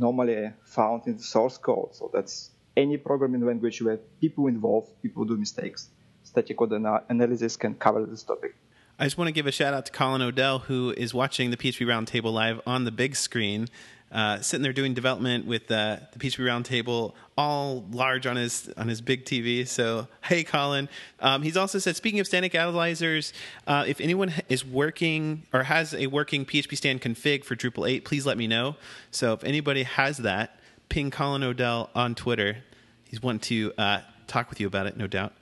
[0.00, 1.94] normally found in the source code.
[1.94, 5.90] So that's any programming language where people involved, people do mistakes.
[6.24, 8.54] Static code ana- analysis can cover this topic.
[8.98, 11.56] I just want to give a shout out to Colin O'Dell, who is watching the
[11.56, 13.68] PHP Roundtable live on the big screen
[14.12, 18.88] uh, sitting there doing development with uh, the PHP Roundtable, all large on his on
[18.88, 19.66] his big TV.
[19.66, 20.88] So, hey, Colin.
[21.20, 23.32] Um, he's also said, speaking of static analyzers,
[23.66, 28.04] uh, if anyone is working or has a working PHP Stan config for Drupal 8,
[28.04, 28.76] please let me know.
[29.10, 32.58] So, if anybody has that, ping Colin O'Dell on Twitter.
[33.04, 35.32] He's wanting to uh, talk with you about it, no doubt.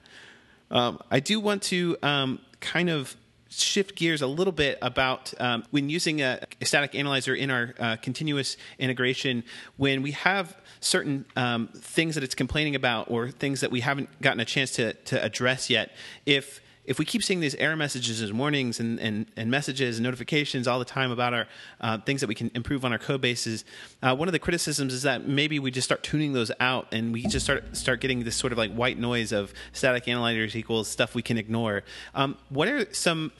[0.71, 3.15] Um, I do want to um, kind of
[3.49, 7.73] shift gears a little bit about um, when using a, a, static analyzer in our
[7.79, 9.43] uh, continuous integration,
[9.77, 14.09] when we have certain um, things that it's complaining about or things that we haven't
[14.21, 15.91] gotten a chance to, to address yet,
[16.25, 20.03] if if we keep seeing these error messages and warnings and, and, and messages and
[20.03, 21.47] notifications all the time about our
[21.81, 23.63] uh, things that we can improve on our code bases,
[24.01, 27.13] uh, one of the criticisms is that maybe we just start tuning those out and
[27.13, 30.87] we just start start getting this sort of like white noise of static analyzers equals
[30.87, 31.83] stuff we can ignore.
[32.15, 33.31] Um, what are some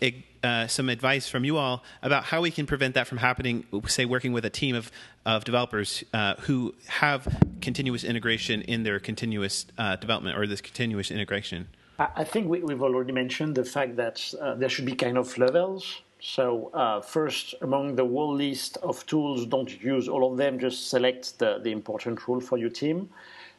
[0.44, 4.06] uh, some advice from you all about how we can prevent that from happening, say,
[4.06, 4.92] working with a team of,
[5.26, 11.12] of developers uh, who have continuous integration in their continuous uh, development or this continuous
[11.12, 11.68] integration?
[12.00, 15.38] I think we, have already mentioned the fact that uh, there should be kind of
[15.38, 16.02] levels.
[16.22, 20.60] So uh, first, among the whole list of tools, don't use all of them.
[20.60, 23.10] Just select the, the important rule for your team.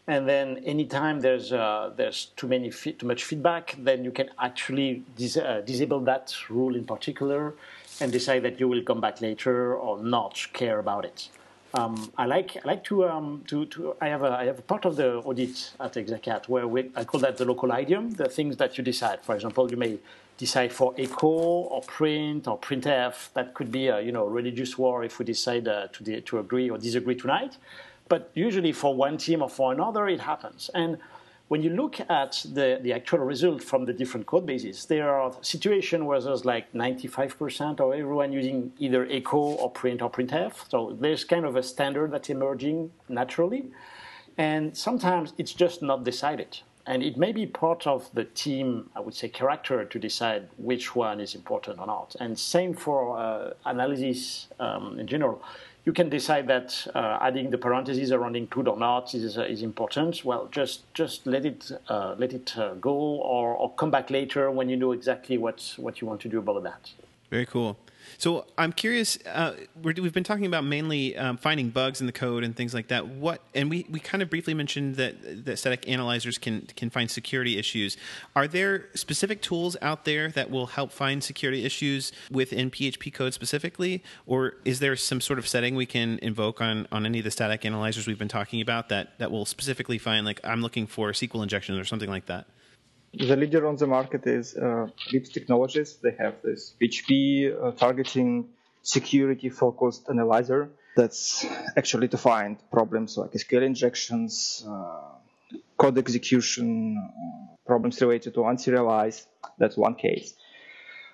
[0.07, 5.05] And then anytime there's uh, there's too many too much feedback, then you can actually
[5.17, 7.55] dis- uh, disable that rule in particular,
[8.01, 11.29] and decide that you will come back later or not care about it.
[11.73, 14.63] Um, I like I like to, um, to to I have a I have a
[14.63, 18.29] part of the audit at Exakat where we, I call that the local idiom, the
[18.29, 19.21] things that you decide.
[19.23, 19.99] For example, you may
[20.37, 23.33] decide for echo or print or printf.
[23.35, 26.39] That could be a you know religious war if we decide uh, to de- to
[26.41, 27.57] agree or disagree tonight.
[28.09, 30.99] But usually for one team or for another, it happens and
[31.51, 35.33] when you look at the, the actual result from the different code bases, there are
[35.41, 40.71] situations where there's like 95% of everyone using either echo or print or printf.
[40.71, 43.65] So there's kind of a standard that's emerging naturally.
[44.39, 46.61] And sometimes it's just not decided.
[46.87, 50.95] And it may be part of the team, I would say, character to decide which
[50.95, 52.15] one is important or not.
[52.21, 55.43] And same for uh, analysis um, in general
[55.85, 60.25] you can decide that uh, adding the parentheses around include or not is, is important.
[60.25, 64.51] Well, just just let it uh, let it uh, go, or, or come back later
[64.51, 66.91] when you know exactly what what you want to do about that.
[67.31, 67.79] Very cool.
[68.21, 69.17] So I'm curious.
[69.25, 72.75] Uh, we have been talking about mainly um, finding bugs in the code and things
[72.75, 73.09] like that.
[73.09, 77.11] What and we, we kind of briefly mentioned that that static analyzers can can find
[77.11, 77.97] security issues.
[78.37, 83.33] Are there specific tools out there that will help find security issues within PHP code
[83.33, 87.25] specifically, or is there some sort of setting we can invoke on on any of
[87.25, 90.87] the static analyzers we've been talking about that that will specifically find like I'm looking
[90.87, 92.47] for SQL injections or something like that?
[93.13, 95.97] The leader on the market is uh, RIPS Technologies.
[95.97, 98.49] They have this PHP uh, targeting
[98.83, 101.45] security focused analyzer that's
[101.77, 105.01] actually to find problems like SQL injections, uh,
[105.77, 109.27] code execution uh, problems related to unserialized.
[109.59, 110.35] That's one case.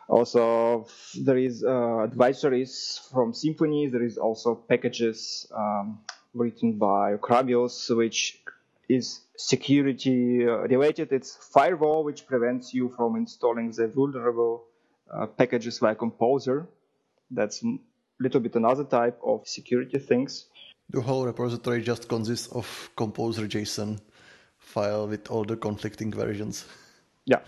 [0.09, 0.87] Also,
[1.19, 3.91] there is uh, advisories from Symfony.
[3.91, 5.99] There is also packages um,
[6.35, 8.39] written by Ocrabius, which
[8.89, 11.13] is security uh, related.
[11.13, 14.65] It's firewall, which prevents you from installing the vulnerable
[15.13, 16.69] uh, packages like Composer.
[17.31, 17.79] That's a
[18.21, 20.47] little bit another type of security things.
[20.91, 23.99] The whole repository just consists of Composer JSON
[24.59, 26.65] file with all the conflicting versions.
[27.25, 27.41] Yeah,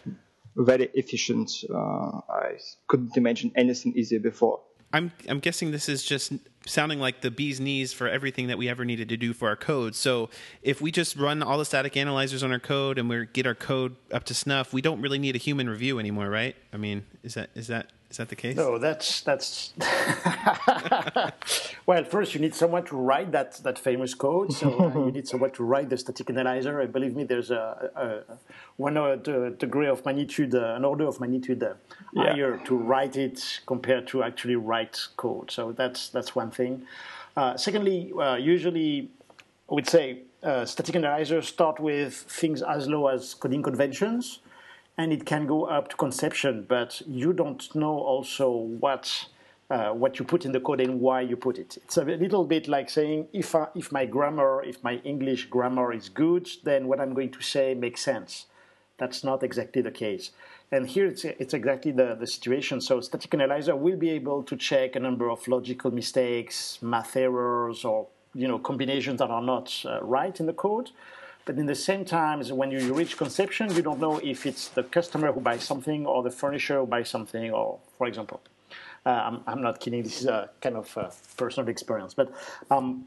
[0.56, 1.50] very efficient.
[1.72, 2.58] Uh, I
[2.88, 4.60] couldn't imagine anything easier before.
[4.92, 6.32] I'm I'm guessing this is just
[6.68, 9.56] sounding like the bee's knees for everything that we ever needed to do for our
[9.56, 9.94] code.
[9.94, 10.30] So
[10.62, 13.54] if we just run all the static analyzers on our code and we get our
[13.54, 16.54] code up to snuff, we don't really need a human review anymore, right?
[16.72, 18.56] I mean, is that is that is that the case?
[18.56, 19.74] No, that's that's.
[21.86, 24.50] well, first you need someone to write that that famous code.
[24.52, 26.80] So uh, you need someone to write the static analyzer.
[26.80, 28.20] And believe me, there's a, a,
[28.76, 28.94] one
[29.58, 31.74] degree of magnitude, uh, an order of magnitude uh,
[32.14, 32.32] yeah.
[32.32, 35.50] higher to write it compared to actually write code.
[35.50, 36.86] So that's that's one thing.
[37.36, 39.10] Uh, secondly, uh, usually
[39.70, 44.40] I would say uh, static analyzers start with things as low as coding conventions
[44.98, 49.26] and it can go up to conception, but you don't know also what
[49.70, 51.76] uh, what you put in the code and why you put it.
[51.76, 55.92] It's a little bit like saying if I, if my grammar, if my English grammar
[55.92, 58.46] is good, then what I'm going to say makes sense.
[58.96, 60.30] That's not exactly the case.
[60.72, 62.80] And here it's, it's exactly the, the situation.
[62.80, 67.84] So static analyzer will be able to check a number of logical mistakes, math errors,
[67.84, 70.90] or you know combinations that are not uh, right in the code.
[71.48, 74.82] But in the same time, when you reach conception, you don't know if it's the
[74.82, 78.42] customer who buys something or the furnisher who buys something, or for example.
[79.06, 80.02] Uh, I'm, I'm, not kidding.
[80.02, 82.12] This is a kind of a personal experience.
[82.12, 82.34] But
[82.70, 83.06] um,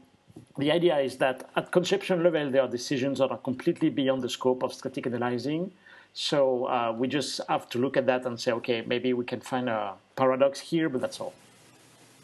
[0.58, 4.28] the idea is that at conception level, there are decisions that are completely beyond the
[4.28, 5.70] scope of static analyzing.
[6.12, 9.40] So uh, we just have to look at that and say, okay, maybe we can
[9.40, 11.32] find a paradox here, but that's all.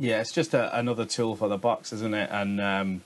[0.01, 2.29] Yeah, it's just a, another tool for the box, isn't it?
[2.33, 3.03] And um,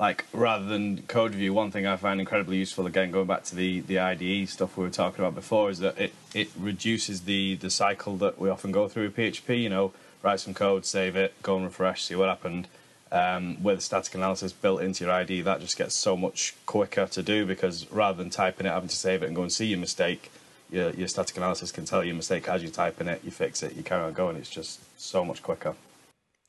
[0.00, 3.54] like rather than code review, one thing I find incredibly useful again, going back to
[3.54, 7.56] the the IDE stuff we were talking about before, is that it it reduces the
[7.56, 9.62] the cycle that we often go through with PHP.
[9.62, 9.92] You know,
[10.22, 12.66] write some code, save it, go and refresh, see what happened.
[13.12, 17.22] Um, with static analysis built into your IDE, that just gets so much quicker to
[17.24, 19.80] do because rather than typing it, having to save it and go and see your
[19.80, 20.30] mistake,
[20.70, 23.32] your, your static analysis can tell you your mistake as you type in it, you
[23.32, 24.36] fix it, you carry on going.
[24.36, 25.74] It's just so much quicker.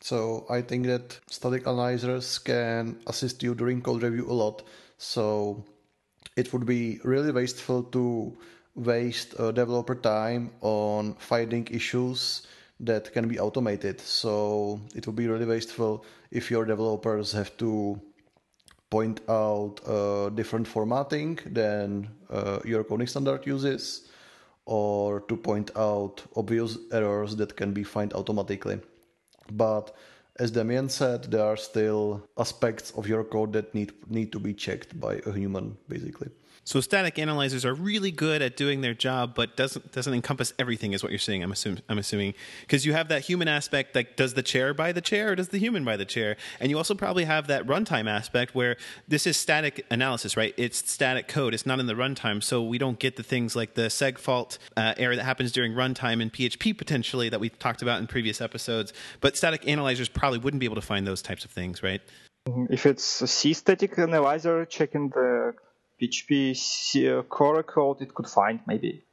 [0.02, 4.64] So I think that static analyzers can assist you during code review a lot.
[4.98, 5.64] So
[6.36, 8.36] it would be really wasteful to
[8.76, 12.48] waste uh, developer time on finding issues
[12.80, 14.02] that can be automated.
[14.02, 18.02] So it would be really wasteful if your developers have to
[18.90, 24.10] point out uh, different formatting than uh, your coding standard uses
[24.66, 28.80] or to point out obvious errors that can be found automatically.
[29.52, 29.96] But
[30.38, 34.54] as Damien said, there are still aspects of your code that need need to be
[34.54, 36.30] checked by a human, basically.
[36.64, 40.94] So static analyzers are really good at doing their job, but doesn't doesn't encompass everything,
[40.94, 41.42] is what you're saying.
[41.42, 41.82] I'm assuming.
[41.90, 43.96] I'm assuming because you have that human aspect.
[43.96, 46.38] Like, does the chair buy the chair, or does the human buy the chair?
[46.60, 50.54] And you also probably have that runtime aspect where this is static analysis, right?
[50.56, 51.56] It's static code.
[51.56, 54.94] It's not in the runtime, so we don't get the things like the segfault uh,
[54.98, 58.94] error that happens during runtime in PHP potentially that we've talked about in previous episodes.
[59.20, 62.02] But static analyzers probably wouldn't be able to find those types of things, right?
[62.70, 65.54] If it's a C static analyzer checking the
[66.02, 69.04] PHP core code it could find maybe.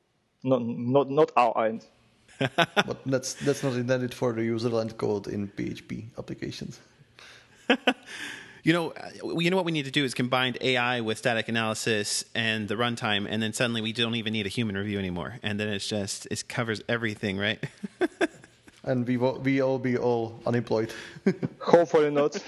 [0.43, 1.85] Not not not our end.
[2.39, 6.81] but that's that's not intended for the userland code in PHP applications.
[8.63, 11.49] you know, uh, you know what we need to do is combine AI with static
[11.49, 15.39] analysis and the runtime, and then suddenly we don't even need a human review anymore,
[15.43, 17.63] and then it's just it covers everything, right?
[18.85, 20.93] and we will, we all be all unemployed.
[21.61, 22.39] Hopefully not.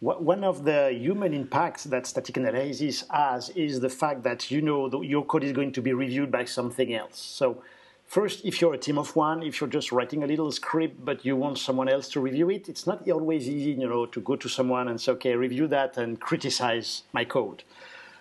[0.00, 5.02] One of the human impacts that static analysis has is the fact that you know
[5.02, 7.18] your code is going to be reviewed by something else.
[7.18, 7.62] So,
[8.06, 11.24] first, if you're a team of one, if you're just writing a little script but
[11.24, 14.36] you want someone else to review it, it's not always easy, you know, to go
[14.36, 17.64] to someone and say, "Okay, review that and criticize my code."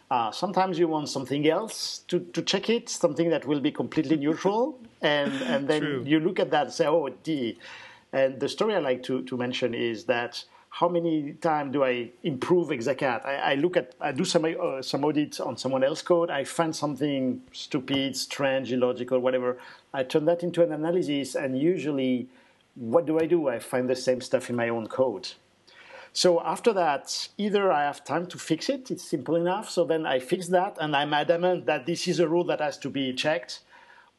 [0.09, 4.17] Uh, sometimes you want something else to, to check it, something that will be completely
[4.17, 6.03] neutral, and and then True.
[6.07, 7.59] you look at that and say, "Oh, D."
[8.13, 10.43] And the story I like to to mention is that
[10.79, 13.25] how many times do I improve Exakat?
[13.25, 16.29] I, I look at, I do some uh, some audits on someone else's code.
[16.29, 19.57] I find something stupid, strange, illogical, whatever.
[19.91, 22.27] I turn that into an analysis, and usually,
[22.75, 23.47] what do I do?
[23.47, 25.29] I find the same stuff in my own code.
[26.13, 29.71] So after that, either I have time to fix it, it's simple enough.
[29.71, 32.77] So then I fix that and I'm adamant that this is a rule that has
[32.79, 33.59] to be checked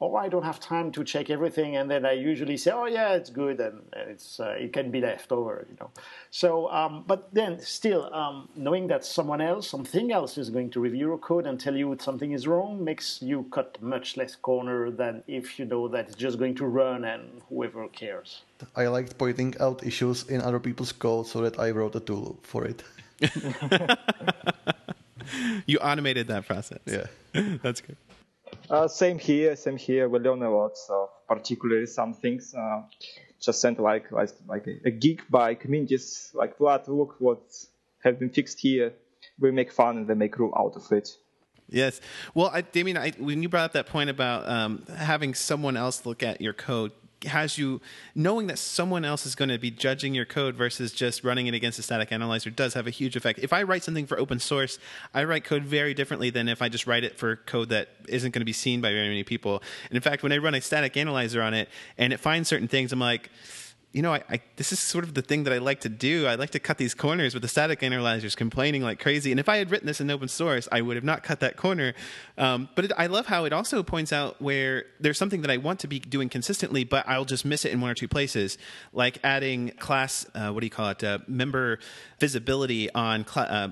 [0.01, 3.15] or I don't have time to check everything, and then I usually say, "Oh yeah,
[3.15, 5.91] it's good," and it's uh, it can be left over, you know.
[6.31, 10.81] So, um, but then still, um, knowing that someone else, something else, is going to
[10.81, 14.91] review your code and tell you something is wrong makes you cut much less corner
[14.91, 18.43] than if you know that it's just going to run and whoever cares.
[18.77, 22.39] I liked pointing out issues in other people's code, so that I wrote a tool
[22.43, 22.85] for it.
[25.67, 26.79] you automated that process.
[26.87, 27.07] Yeah,
[27.63, 27.97] that's good.
[28.71, 30.09] Uh, same here, same here.
[30.09, 30.77] We learn a lot.
[30.77, 32.83] So particularly some things uh,
[33.41, 37.41] just sent like like like a, a geek by communities like what look what
[38.03, 38.93] have been fixed here.
[39.39, 41.17] We make fun and they make rule out of it.
[41.69, 42.01] Yes.
[42.35, 46.07] Well, I, Damien, I, when you brought up that point about um, having someone else
[46.07, 46.93] look at your code,
[47.27, 47.81] has you
[48.15, 51.55] knowing that someone else is going to be judging your code versus just running it
[51.55, 53.41] against a static analyzer does have a huge effect.
[53.41, 54.79] If I write something for open source,
[55.13, 58.31] I write code very differently than if I just write it for code that isn't
[58.31, 59.63] going to be seen by very many people.
[59.89, 62.69] And in fact, when I run a static analyzer on it and it finds certain
[62.69, 63.31] things, I'm like,
[63.93, 66.27] you know, I, I, this is sort of the thing that I like to do.
[66.27, 69.31] I like to cut these corners with the static analyzers complaining like crazy.
[69.31, 71.57] And if I had written this in open source, I would have not cut that
[71.57, 71.95] corner.
[72.37, 75.57] Um, but it, I love how it also points out where there's something that I
[75.57, 78.59] want to be doing consistently, but I'll just miss it in one or two places,
[78.93, 81.79] like adding class, uh, what do you call it, uh, member
[82.19, 83.69] visibility on cl- uh,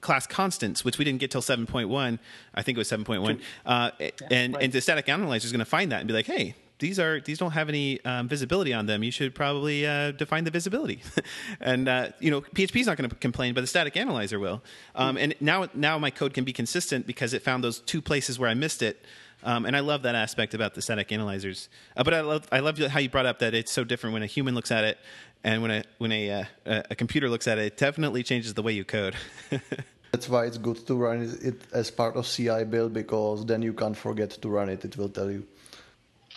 [0.00, 2.18] class constants, which we didn't get till 7.1.
[2.54, 3.40] I think it was 7.1.
[3.64, 3.90] Uh,
[4.30, 4.64] and, right.
[4.64, 7.20] and the static analyzer is going to find that and be like, hey, these are
[7.20, 9.04] these don't have any um, visibility on them.
[9.04, 11.02] You should probably uh, define the visibility.
[11.60, 14.62] and uh, you know, PHP is not going to complain, but the static analyzer will.
[14.94, 18.38] Um, and now now my code can be consistent because it found those two places
[18.38, 19.04] where I missed it.
[19.42, 21.68] Um, and I love that aspect about the static analyzers.
[21.96, 24.22] Uh, but I love I love how you brought up that it's so different when
[24.22, 24.98] a human looks at it
[25.44, 27.64] and when a when a uh, a computer looks at it.
[27.64, 29.14] It definitely changes the way you code.
[30.12, 33.72] That's why it's good to run it as part of CI build because then you
[33.72, 34.84] can't forget to run it.
[34.84, 35.46] It will tell you.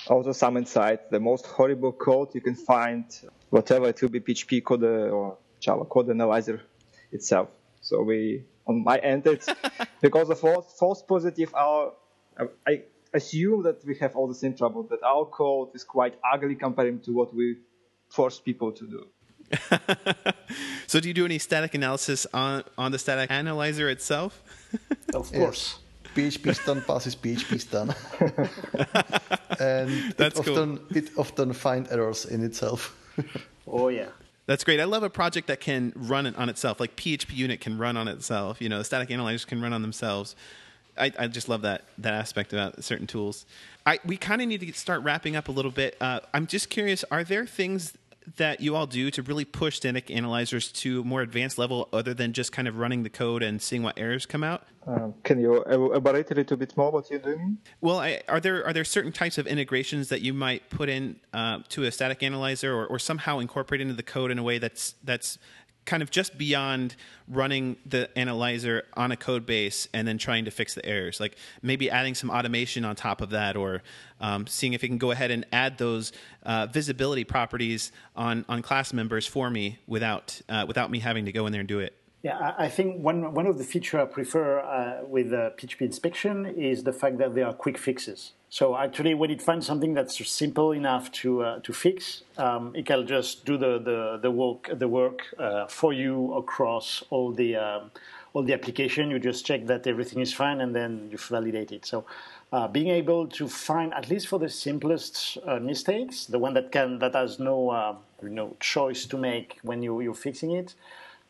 [0.08, 3.06] Also, some insight: the most horrible code you can find,
[3.50, 6.62] whatever it will be PHP code uh, or Java code analyzer
[7.12, 7.50] itself.
[7.82, 9.48] So we, on my end, it's
[10.02, 11.54] because of false, false positive.
[11.56, 11.94] Our,
[12.68, 12.84] I
[13.14, 14.84] assume that we have all the same trouble.
[14.84, 17.58] That our code is quite ugly compared to what we
[18.10, 19.08] force people to do.
[20.88, 24.42] so, do you do any static analysis on on the static analyzer itself?
[25.14, 25.80] of course.
[26.16, 27.88] PHP Stan passes PHP Stan.
[29.60, 30.98] And That's it often cool.
[30.98, 32.96] it often finds errors in itself.
[33.68, 34.10] oh yeah.
[34.46, 34.82] That's great.
[34.82, 37.96] I love a project that can run it on itself, like PHP unit can run
[37.96, 38.62] on itself.
[38.62, 40.36] You know, static analyzers can run on themselves.
[40.98, 43.46] I, I just love that that aspect about certain tools.
[43.86, 45.96] I we kind of need to start wrapping up a little bit.
[46.00, 47.94] Uh, I'm just curious: are there things
[48.38, 52.14] that you all do to really push static analyzers to a more advanced level other
[52.14, 54.64] than just kind of running the code and seeing what errors come out?
[54.86, 57.58] Um, can you elaborate a little bit more what you're doing?
[57.80, 61.18] Well, I, are there are there certain types of integrations that you might put in
[61.34, 64.58] uh, to a static analyzer or, or somehow incorporate into the code in a way
[64.58, 65.38] that's that's
[65.86, 66.96] kind of just beyond
[67.28, 71.36] running the analyzer on a code base and then trying to fix the errors like
[71.62, 73.82] maybe adding some automation on top of that or
[74.22, 76.12] um, seeing if it can go ahead and add those
[76.44, 81.32] uh, visibility properties on on class members for me without uh, without me having to
[81.32, 84.06] go in there and do it yeah, I think one, one of the features I
[84.06, 88.32] prefer uh, with uh, PHP inspection is the fact that there are quick fixes.
[88.54, 92.86] So actually, when it finds something that's simple enough to uh, to fix, um, it
[92.86, 97.56] can just do the the, the work the work uh, for you across all the
[97.56, 97.90] um,
[98.34, 99.10] all the application.
[99.10, 101.86] You just check that everything is fine, and then you validate it.
[101.86, 102.06] So.
[102.52, 106.72] Uh, being able to find at least for the simplest uh, mistakes, the one that
[106.72, 110.76] can that has no no choice to make when you you're fixing it,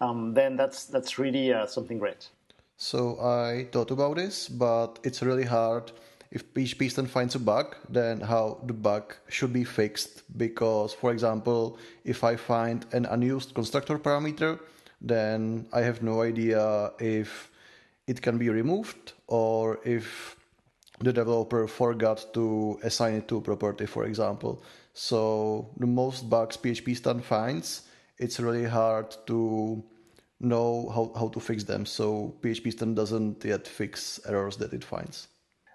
[0.01, 2.27] um, then that's that's really uh, something great.
[2.75, 5.93] So I thought about this, but it's really hard.
[6.33, 10.23] If PHP finds a bug, then how the bug should be fixed.
[10.35, 14.59] Because, for example, if I find an unused constructor parameter,
[14.99, 17.51] then I have no idea if
[18.07, 20.35] it can be removed or if
[21.01, 24.63] the developer forgot to assign it to a property, for example.
[24.95, 27.83] So the most bugs PHP Stan finds,
[28.17, 29.83] it's really hard to
[30.39, 31.85] know how, how to fix them.
[31.85, 35.27] So PHP Stan doesn't yet fix errors that it finds.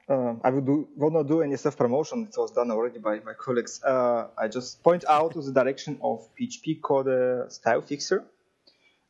[0.09, 2.26] Uh, I will, do, will not do any self promotion.
[2.30, 3.82] It was done already by my colleagues.
[3.84, 8.24] Uh, I just point out the direction of PHP code uh, style fixer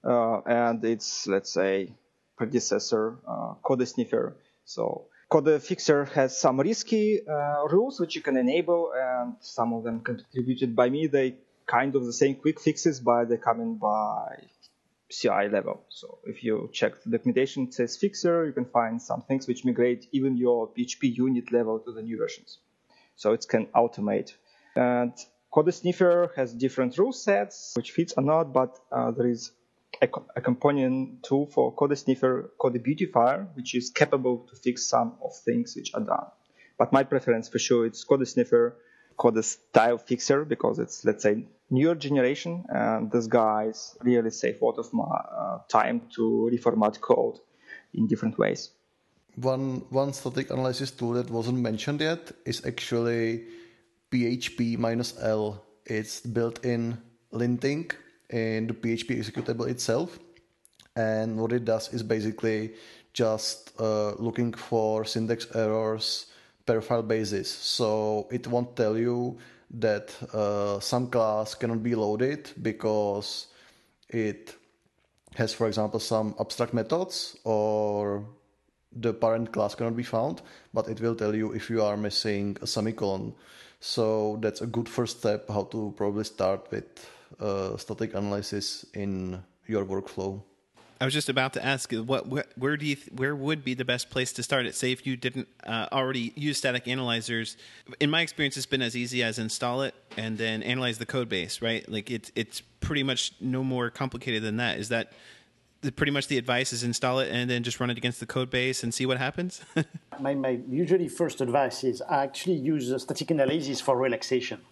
[0.05, 1.95] uh, and its, let's say,
[2.37, 4.37] predecessor, uh, code sniffer.
[4.65, 9.85] So code fixer has some risky uh, rules which you can enable, and some of
[9.85, 11.07] them contributed by me.
[11.07, 11.37] They
[11.67, 14.49] kind of the same quick fixes, but they come in by
[15.11, 15.85] CI level.
[15.89, 19.65] So if you check the documentation, it says fixer, you can find some things which
[19.65, 22.59] migrate even your PHP unit level to the new versions.
[23.17, 24.33] So it can automate.
[24.77, 25.13] And
[25.51, 29.51] Code Sniffer has different rule sets, which fits or not, but uh, there is
[30.03, 35.17] a, a, component tool for Code Sniffer, Code Beautifier, which is capable to fix some
[35.25, 36.27] of things which are done.
[36.79, 38.77] But my preference for sure it's Code Sniffer,
[39.19, 44.65] Code Style Fixer, because it's, let's say, newer generation, and these guys really save a
[44.65, 47.39] lot of my uh, time to reformat code
[47.95, 48.71] in different ways.
[49.37, 53.45] One one static analysis tool that wasn't mentioned yet is actually
[54.11, 55.63] PHP minus L.
[55.85, 56.99] It's built in
[57.33, 57.93] linting
[58.31, 60.19] in the PHP executable itself,
[60.97, 62.75] and what it does is basically
[63.13, 66.27] just uh, looking for syntax errors
[66.69, 67.49] per file basis.
[67.51, 69.39] So it won't tell you
[69.71, 73.47] that uh, some class cannot be loaded because
[74.11, 74.55] it
[75.35, 78.25] has, for example, some abstract methods or
[78.93, 80.43] the parent class cannot be found,
[80.75, 83.35] but it will tell you if you are missing a semicolon.
[83.81, 87.09] So that's a good first step how to probably start with
[87.41, 90.43] uh, static analysis in your workflow.
[91.01, 92.27] I was just about to ask what,
[92.57, 94.75] where do you where would be the best place to start it?
[94.75, 97.57] Say if you didn't uh, already use static analyzers.
[98.01, 101.29] In my experience, it's been as easy as install it and then analyze the code
[101.29, 101.63] base.
[101.63, 104.79] Right, like it's it's pretty much no more complicated than that.
[104.79, 105.13] Is that
[105.83, 106.73] the, pretty much the advice?
[106.73, 109.19] Is install it and then just run it against the code base and see what
[109.19, 109.61] happens.
[110.21, 114.63] my my usually first advice is I actually use static analysis for relaxation,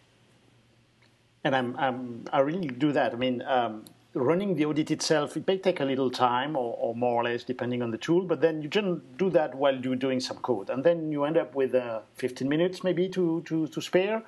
[1.45, 3.13] and I'm, I'm I really do that.
[3.13, 3.43] I mean.
[3.43, 3.85] Um,
[4.17, 7.45] running the audit itself, it may take a little time or, or, more or less
[7.45, 10.71] depending on the tool, but then you can do that while you're doing some code.
[10.71, 14.23] And then you end up with uh, 15 minutes maybe to, to, to, spare.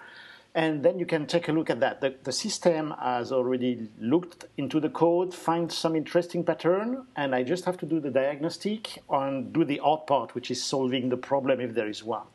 [0.55, 2.01] And then you can take a look at that.
[2.01, 7.43] The, the, system has already looked into the code, find some interesting pattern, and I
[7.43, 11.17] just have to do the diagnostic and do the hard part, which is solving the
[11.17, 12.27] problem if there is one.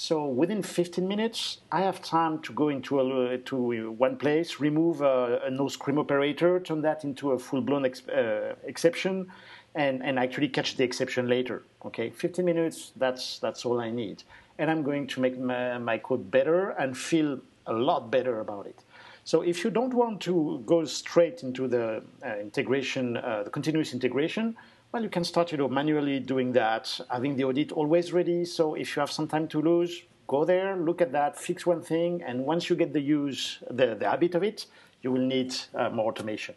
[0.00, 5.00] So within 15 minutes, I have time to go into a, to one place, remove
[5.00, 9.26] a, a no scream operator, turn that into a full-blown ex, uh, exception,
[9.74, 11.64] and, and actually catch the exception later.
[11.84, 14.22] Okay, 15 minutes, that's, that's all I need.
[14.58, 18.68] And I'm going to make my, my code better and feel a lot better about
[18.68, 18.84] it.
[19.24, 23.92] So if you don't want to go straight into the uh, integration, uh, the continuous
[23.92, 24.56] integration,
[24.92, 28.44] well, you can start, you know, manually doing that, having the audit always ready.
[28.44, 31.82] So if you have some time to lose, go there, look at that, fix one
[31.82, 34.66] thing, and once you get the use, the, the habit of it,
[35.02, 36.54] you will need uh, more automation.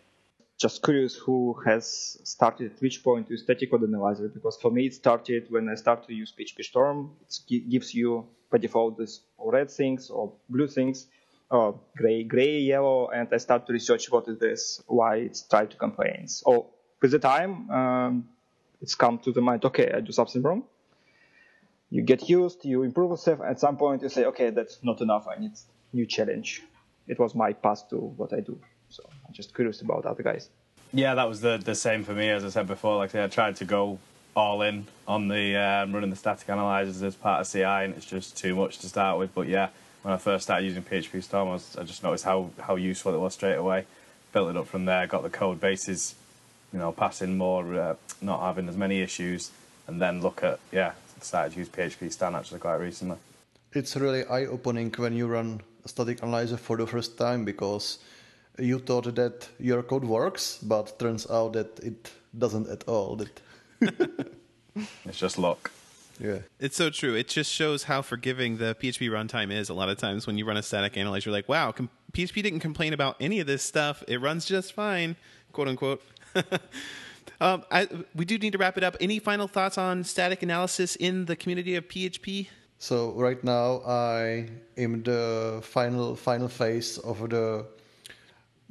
[0.58, 4.86] Just curious who has started at which point with static code analyzer because for me
[4.86, 7.12] it started when I started to use PHP Storm.
[7.28, 11.08] It gives you by default this red things or blue things,
[11.50, 15.72] or gray, gray, yellow, and I start to research what is this, why it's tied
[15.72, 16.44] to complaints.
[16.46, 16.68] Or
[17.02, 18.30] with the time, um,
[18.82, 20.64] it's come to the mind, okay, I do something wrong.
[21.90, 23.42] You get used, you improve yourself.
[23.42, 25.28] At some point, you say, okay, that's not enough.
[25.28, 25.52] I need
[25.92, 26.64] new challenge.
[27.08, 28.60] It was my path to what I do.
[28.90, 30.50] So I'm just curious about other guys.
[30.94, 32.30] Yeah, that was the the same for me.
[32.30, 34.00] As I said before, like I tried to go
[34.36, 38.06] all in on the um, running the static analyzers as part of CI, and it's
[38.06, 39.34] just too much to start with.
[39.34, 39.70] But yeah,
[40.02, 43.14] when I first started using PHP Storm, I, was, I just noticed how how useful
[43.14, 43.86] it was straight away.
[44.34, 46.16] Built it up from there, got the code bases
[46.74, 49.52] you know, passing more, uh, not having as many issues,
[49.88, 53.18] and then look at yeah, started to use PHP Stan actually quite recently.
[53.74, 58.00] It's really eye-opening when you run a static analyzer for the first time because
[58.60, 63.16] you thought that your code works, but turns out that it doesn't at all.
[63.16, 63.42] That
[65.06, 65.72] it's just luck.
[66.20, 66.40] Yeah.
[66.60, 67.16] It's so true.
[67.16, 69.70] It just shows how forgiving the PHP runtime is.
[69.70, 72.44] A lot of times when you run a static analyzer, you're like, wow, com- PHP
[72.44, 74.04] didn't complain about any of this stuff.
[74.08, 75.16] It runs just fine,
[75.52, 76.04] quote unquote.
[77.42, 78.98] um, I, we do need to wrap it up.
[79.00, 82.48] Any final thoughts on static analysis in the community of PHP?
[82.78, 87.66] So right now I am the final final phase of the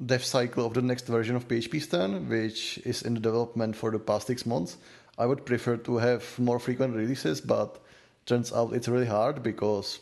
[0.04, 3.90] dev cycle of the next version of PHP Stan, which is in the development for
[3.90, 4.78] the past six months.
[5.18, 7.78] I would prefer to have more frequent releases, but
[8.26, 10.00] turns out it's really hard because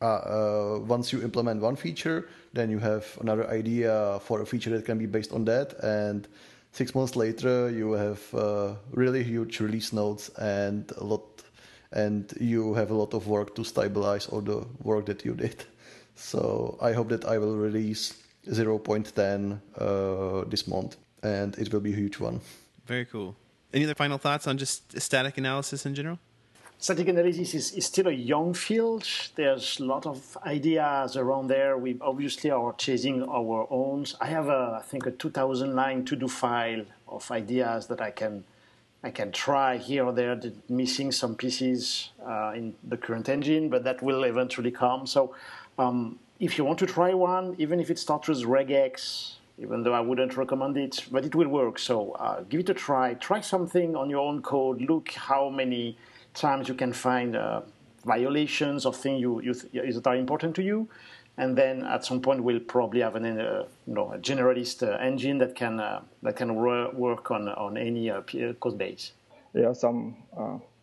[0.00, 4.70] uh, uh, once you implement one feature, then you have another idea for a feature
[4.70, 6.28] that can be based on that, and
[6.78, 11.24] six months later you have uh, really huge release notes and a lot
[11.90, 15.58] and you have a lot of work to stabilize all the work that you did.
[16.32, 16.40] So
[16.88, 18.02] i hope that i will release
[18.46, 22.40] 0.10 uh, this month and it will be a huge one.
[22.86, 23.36] Very cool.
[23.72, 26.18] Any other final thoughts on just static analysis in general
[26.78, 29.06] static analysis is, is, still a young field.
[29.34, 31.76] There's a lot of ideas around there.
[31.76, 34.06] We obviously are chasing our own.
[34.20, 38.44] I have, a, I think, a 2009 to-do file of ideas that I can
[39.00, 43.84] I can try here or there, missing some pieces uh, in the current engine, but
[43.84, 45.06] that will eventually come.
[45.06, 45.36] So
[45.78, 49.92] um, if you want to try one, even if it starts with regex, even though
[49.92, 51.78] I wouldn't recommend it, but it will work.
[51.78, 53.14] So uh, give it a try.
[53.14, 54.80] Try something on your own code.
[54.80, 55.96] Look how many
[56.40, 57.60] times you can find uh,
[58.04, 60.88] violations of things you, you th- that are important to you.
[61.36, 64.96] And then at some point we'll probably have an, uh, you know, a generalist uh,
[64.98, 68.22] engine that can uh, that can work on on any uh,
[68.60, 69.12] code base.
[69.54, 70.16] Yeah, some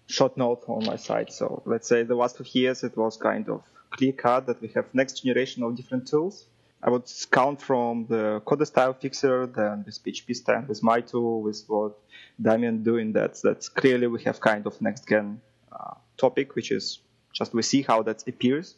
[0.08, 1.32] short note on my side.
[1.32, 4.70] So let's say the last few years it was kind of clear cut that we
[4.76, 6.45] have next generation of different tools.
[6.84, 11.42] I would count from the code style fixer, then with PHP Stan, with my tool,
[11.42, 11.98] with what
[12.42, 13.14] Damien doing.
[13.14, 17.00] That that's clearly we have kind of next gen uh, topic, which is
[17.34, 18.76] just we see how that appears,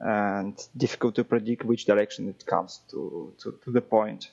[0.00, 4.30] and difficult to predict which direction it comes to to, to the point.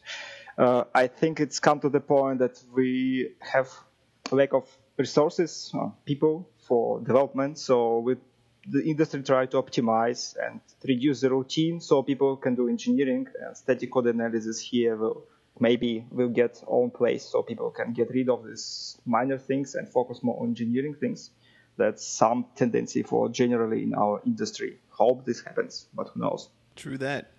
[0.57, 3.69] Uh, I think it's come to the point that we have
[4.31, 4.65] lack of
[4.97, 7.57] resources, uh, people for development.
[7.59, 8.15] So we
[8.67, 13.57] the industry try to optimize and reduce the routine so people can do engineering and
[13.57, 15.25] static code analysis here will
[15.59, 19.87] maybe will get own place so people can get rid of these minor things and
[19.89, 21.31] focus more on engineering things.
[21.77, 24.77] That's some tendency for generally in our industry.
[24.89, 26.49] Hope this happens but who knows?
[26.75, 27.31] True that.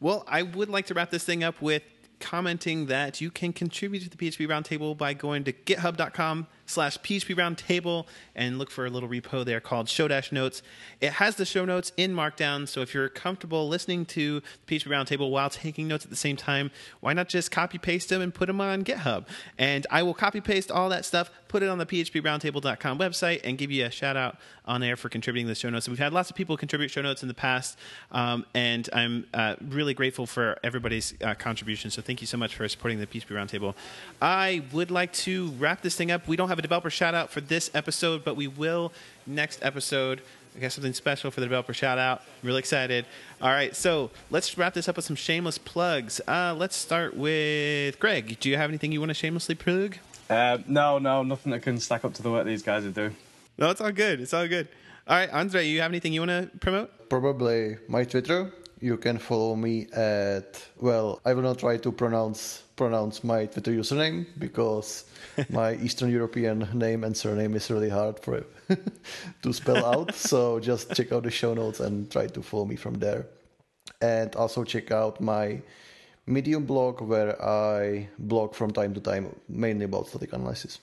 [0.00, 1.82] Well i would like to wrap this thing up with
[2.20, 7.36] commenting that you can contribute to the php roundtable by going to github.com slash PHP
[7.36, 10.62] Roundtable and look for a little repo there called Show Dash Notes.
[11.00, 14.88] It has the show notes in Markdown, so if you're comfortable listening to the PHP
[14.88, 16.70] Roundtable while taking notes at the same time,
[17.00, 19.26] why not just copy paste them and put them on GitHub?
[19.58, 23.58] And I will copy paste all that stuff, put it on the phproundtable.com website, and
[23.58, 25.86] give you a shout out on there for contributing the show notes.
[25.86, 27.78] And we've had lots of people contribute show notes in the past,
[28.10, 31.90] um, and I'm uh, really grateful for everybody's uh, contribution.
[31.90, 33.74] So thank you so much for supporting the PHP Roundtable.
[34.20, 36.26] I would like to wrap this thing up.
[36.26, 38.92] We don't have a developer shout out for this episode, but we will
[39.26, 40.22] next episode.
[40.56, 42.20] I got something special for the developer shout out.
[42.20, 43.04] I'm really excited.
[43.40, 46.20] All right, so let's wrap this up with some shameless plugs.
[46.28, 48.38] Uh, let's start with Greg.
[48.38, 49.96] Do you have anything you want to shamelessly plug?
[50.30, 53.16] Uh, no, no, nothing that can stack up to the work these guys are doing.
[53.58, 54.20] No, it's all good.
[54.20, 54.68] It's all good.
[55.08, 57.08] All right, Andre, you have anything you want to promote?
[57.08, 58.52] Probably my Twitter.
[58.82, 63.70] You can follow me at well, I will not try to pronounce pronounce my Twitter
[63.70, 65.04] username because
[65.50, 68.44] my Eastern European name and surname is really hard for
[69.42, 70.12] to spell out.
[70.30, 73.26] so just check out the show notes and try to follow me from there.
[74.00, 75.62] And also check out my
[76.26, 80.78] Medium blog where I blog from time to time, mainly about static analysis.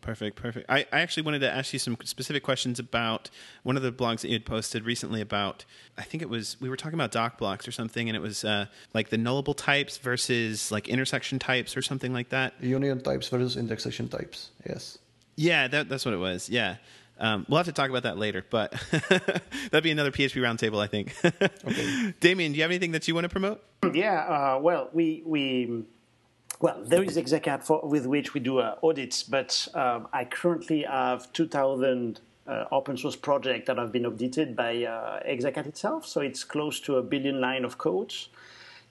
[0.00, 0.70] Perfect, perfect.
[0.70, 3.30] I, I actually wanted to ask you some specific questions about
[3.62, 5.64] one of the blogs that you had posted recently about,
[5.96, 8.44] I think it was, we were talking about doc blocks or something, and it was
[8.44, 12.54] uh, like the nullable types versus like intersection types or something like that.
[12.60, 14.98] Union types versus intersection types, yes.
[15.36, 16.48] Yeah, that, that's what it was.
[16.48, 16.76] Yeah.
[17.20, 18.72] Um, we'll have to talk about that later, but
[19.70, 21.14] that'd be another PHP roundtable, I think.
[21.24, 22.14] okay.
[22.20, 23.62] Damien, do you have anything that you want to promote?
[23.92, 25.84] Yeah, uh, well, we, we
[26.60, 30.82] well, there is Exakat for, with which we do uh, audits, but um, I currently
[30.82, 36.06] have 2,000 uh, open source projects that have been audited by uh, itself.
[36.06, 38.28] So it's close to a billion line of codes.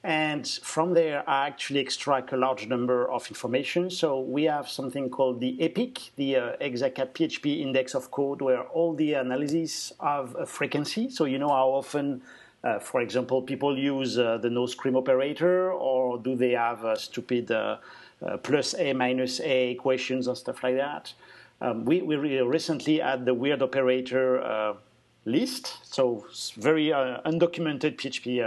[0.03, 3.89] And from there, I actually extract a large number of information.
[3.89, 8.93] So we have something called the EPIC, the uh, PHP index of code, where all
[8.93, 11.09] the analyses have a frequency.
[11.09, 12.21] So you know how often
[12.67, 16.95] uh, for example, people use uh, the no scream operator, or do they have uh,
[16.95, 17.77] stupid uh,
[18.25, 21.13] uh, plus a minus a equations and stuff like that?
[21.61, 24.75] Um, we, we recently had the weird operator
[25.23, 26.25] list, so
[26.57, 28.43] very undocumented PHP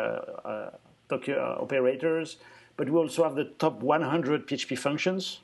[1.58, 2.36] operators,
[2.76, 5.40] but we also have the top 100 PHP functions.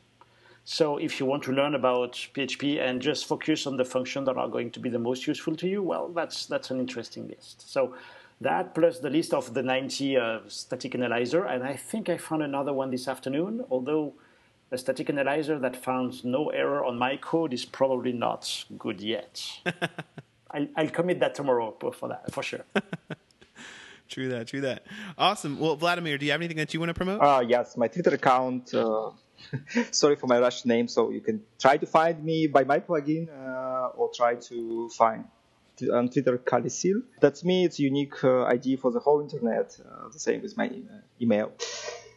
[0.64, 4.37] So if you want to learn about PHP and just focus on the functions that
[4.37, 7.70] are going to be the most useful to you, well, that's that's an interesting list.
[7.70, 7.95] So
[8.41, 12.43] that plus the list of the 90 uh, static analyzer, and I think I found
[12.43, 14.14] another one this afternoon, although
[14.70, 19.43] a static analyzer that found no error on my code is probably not good yet.
[20.51, 22.64] I'll, I'll, commit that tomorrow for that, for sure.
[24.09, 24.87] true that, true that.
[25.18, 25.59] Awesome.
[25.59, 27.20] Well, Vladimir, do you have anything that you want to promote?
[27.20, 28.72] Uh, yes, my Twitter account.
[28.74, 29.11] Uh,
[29.91, 33.28] sorry for my Russian name, so you can try to find me by my plugin
[33.28, 35.24] uh, or try to find
[35.93, 37.03] on Twitter kalessil.
[37.20, 37.64] That's me.
[37.64, 39.79] It's unique uh, ID for the whole internet.
[39.81, 41.53] Uh, the same with my uh, email.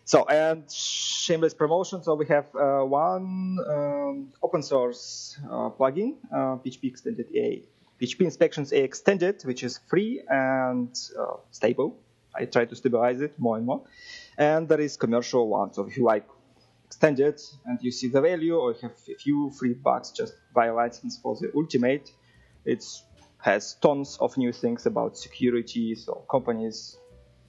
[0.06, 2.04] So and shameless promotion.
[2.04, 7.64] So we have uh, one um, open source uh, plugin, uh, PHP Extended A,
[8.02, 10.90] PHP Inspections EA Extended, which is free and
[11.52, 11.98] stable.
[12.34, 13.84] I try to stabilize it more and more.
[14.38, 15.74] And there is commercial one.
[15.74, 16.26] So if you like
[16.86, 20.68] extended and you see the value, or you have a few free bucks just buy
[20.68, 22.10] a license for the Ultimate,
[22.66, 22.84] it
[23.42, 25.96] has tons of new things about security.
[25.96, 26.98] So companies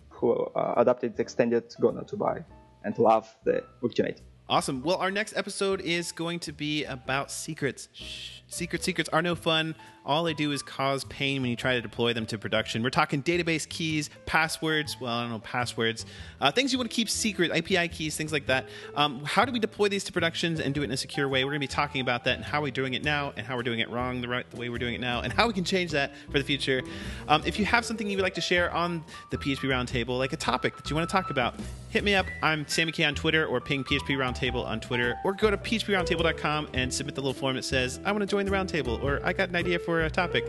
[0.08, 2.44] who uh, adopted extended gonna to buy
[2.84, 4.22] and love the ultimate.
[4.48, 4.82] Awesome.
[4.82, 7.88] Well, our next episode is going to be about secrets.
[7.92, 8.40] Shh.
[8.48, 9.76] Secret secrets are no fun.
[10.04, 12.82] All they do is cause pain when you try to deploy them to production.
[12.82, 14.98] We're talking database keys, passwords.
[14.98, 16.06] Well, I don't know, passwords.
[16.40, 18.66] Uh, things you want to keep secret, API keys, things like that.
[18.96, 21.44] Um, how do we deploy these to productions and do it in a secure way?
[21.44, 23.56] We're going to be talking about that and how we're doing it now and how
[23.56, 25.52] we're doing it wrong the, right, the way we're doing it now and how we
[25.52, 26.82] can change that for the future.
[27.28, 30.32] Um, if you have something you would like to share on the PHP Roundtable, like
[30.32, 31.54] a topic that you want to talk about,
[31.90, 32.26] hit me up.
[32.42, 36.68] I'm Sammy Kaye on Twitter or ping PHP Roundtable on Twitter or go to phproundtable.com
[36.72, 39.32] and submit the little form that says, I want to join the roundtable or I
[39.32, 40.44] got an idea for a topic.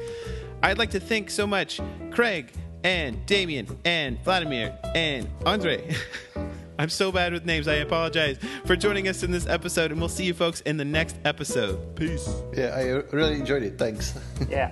[0.62, 1.82] I'd like to thank so much
[2.12, 2.52] Craig
[2.84, 5.96] and Damien and Vladimir and Andre.
[6.78, 7.68] I'm so bad with names.
[7.68, 10.86] I apologize for joining us in this episode, and we'll see you folks in the
[10.86, 11.96] next episode.
[11.96, 12.30] Peace.
[12.54, 12.84] Yeah, I
[13.16, 13.80] really enjoyed it.
[13.80, 14.14] Thanks.
[14.50, 14.72] Yeah.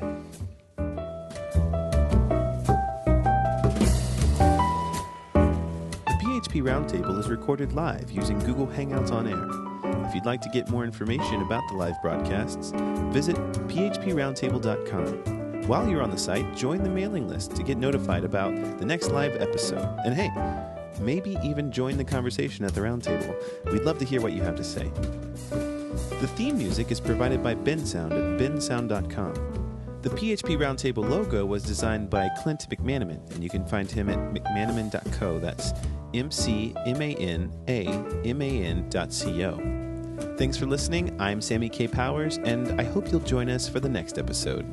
[6.06, 9.79] The PHP Roundtable is recorded live using Google Hangouts on Air.
[10.06, 12.72] If you'd like to get more information about the live broadcasts,
[13.12, 13.36] visit
[13.68, 15.68] phproundtable.com.
[15.68, 19.12] While you're on the site, join the mailing list to get notified about the next
[19.12, 19.88] live episode.
[20.04, 20.32] And hey,
[21.00, 23.36] maybe even join the conversation at the roundtable.
[23.72, 24.91] We'd love to hear what you have to say.
[25.50, 29.34] The theme music is provided by Bensound at bensound.com.
[30.02, 34.18] The PHP Roundtable logo was designed by Clint McManaman, and you can find him at
[34.34, 35.39] mcmanaman.co.
[35.39, 35.74] That's
[36.14, 37.86] M C M A N A
[38.26, 39.79] M A N dot C O.
[40.38, 41.16] Thanks for listening.
[41.20, 44.66] I'm Sammy Kaye Powers, and I hope you'll join us for the next episode.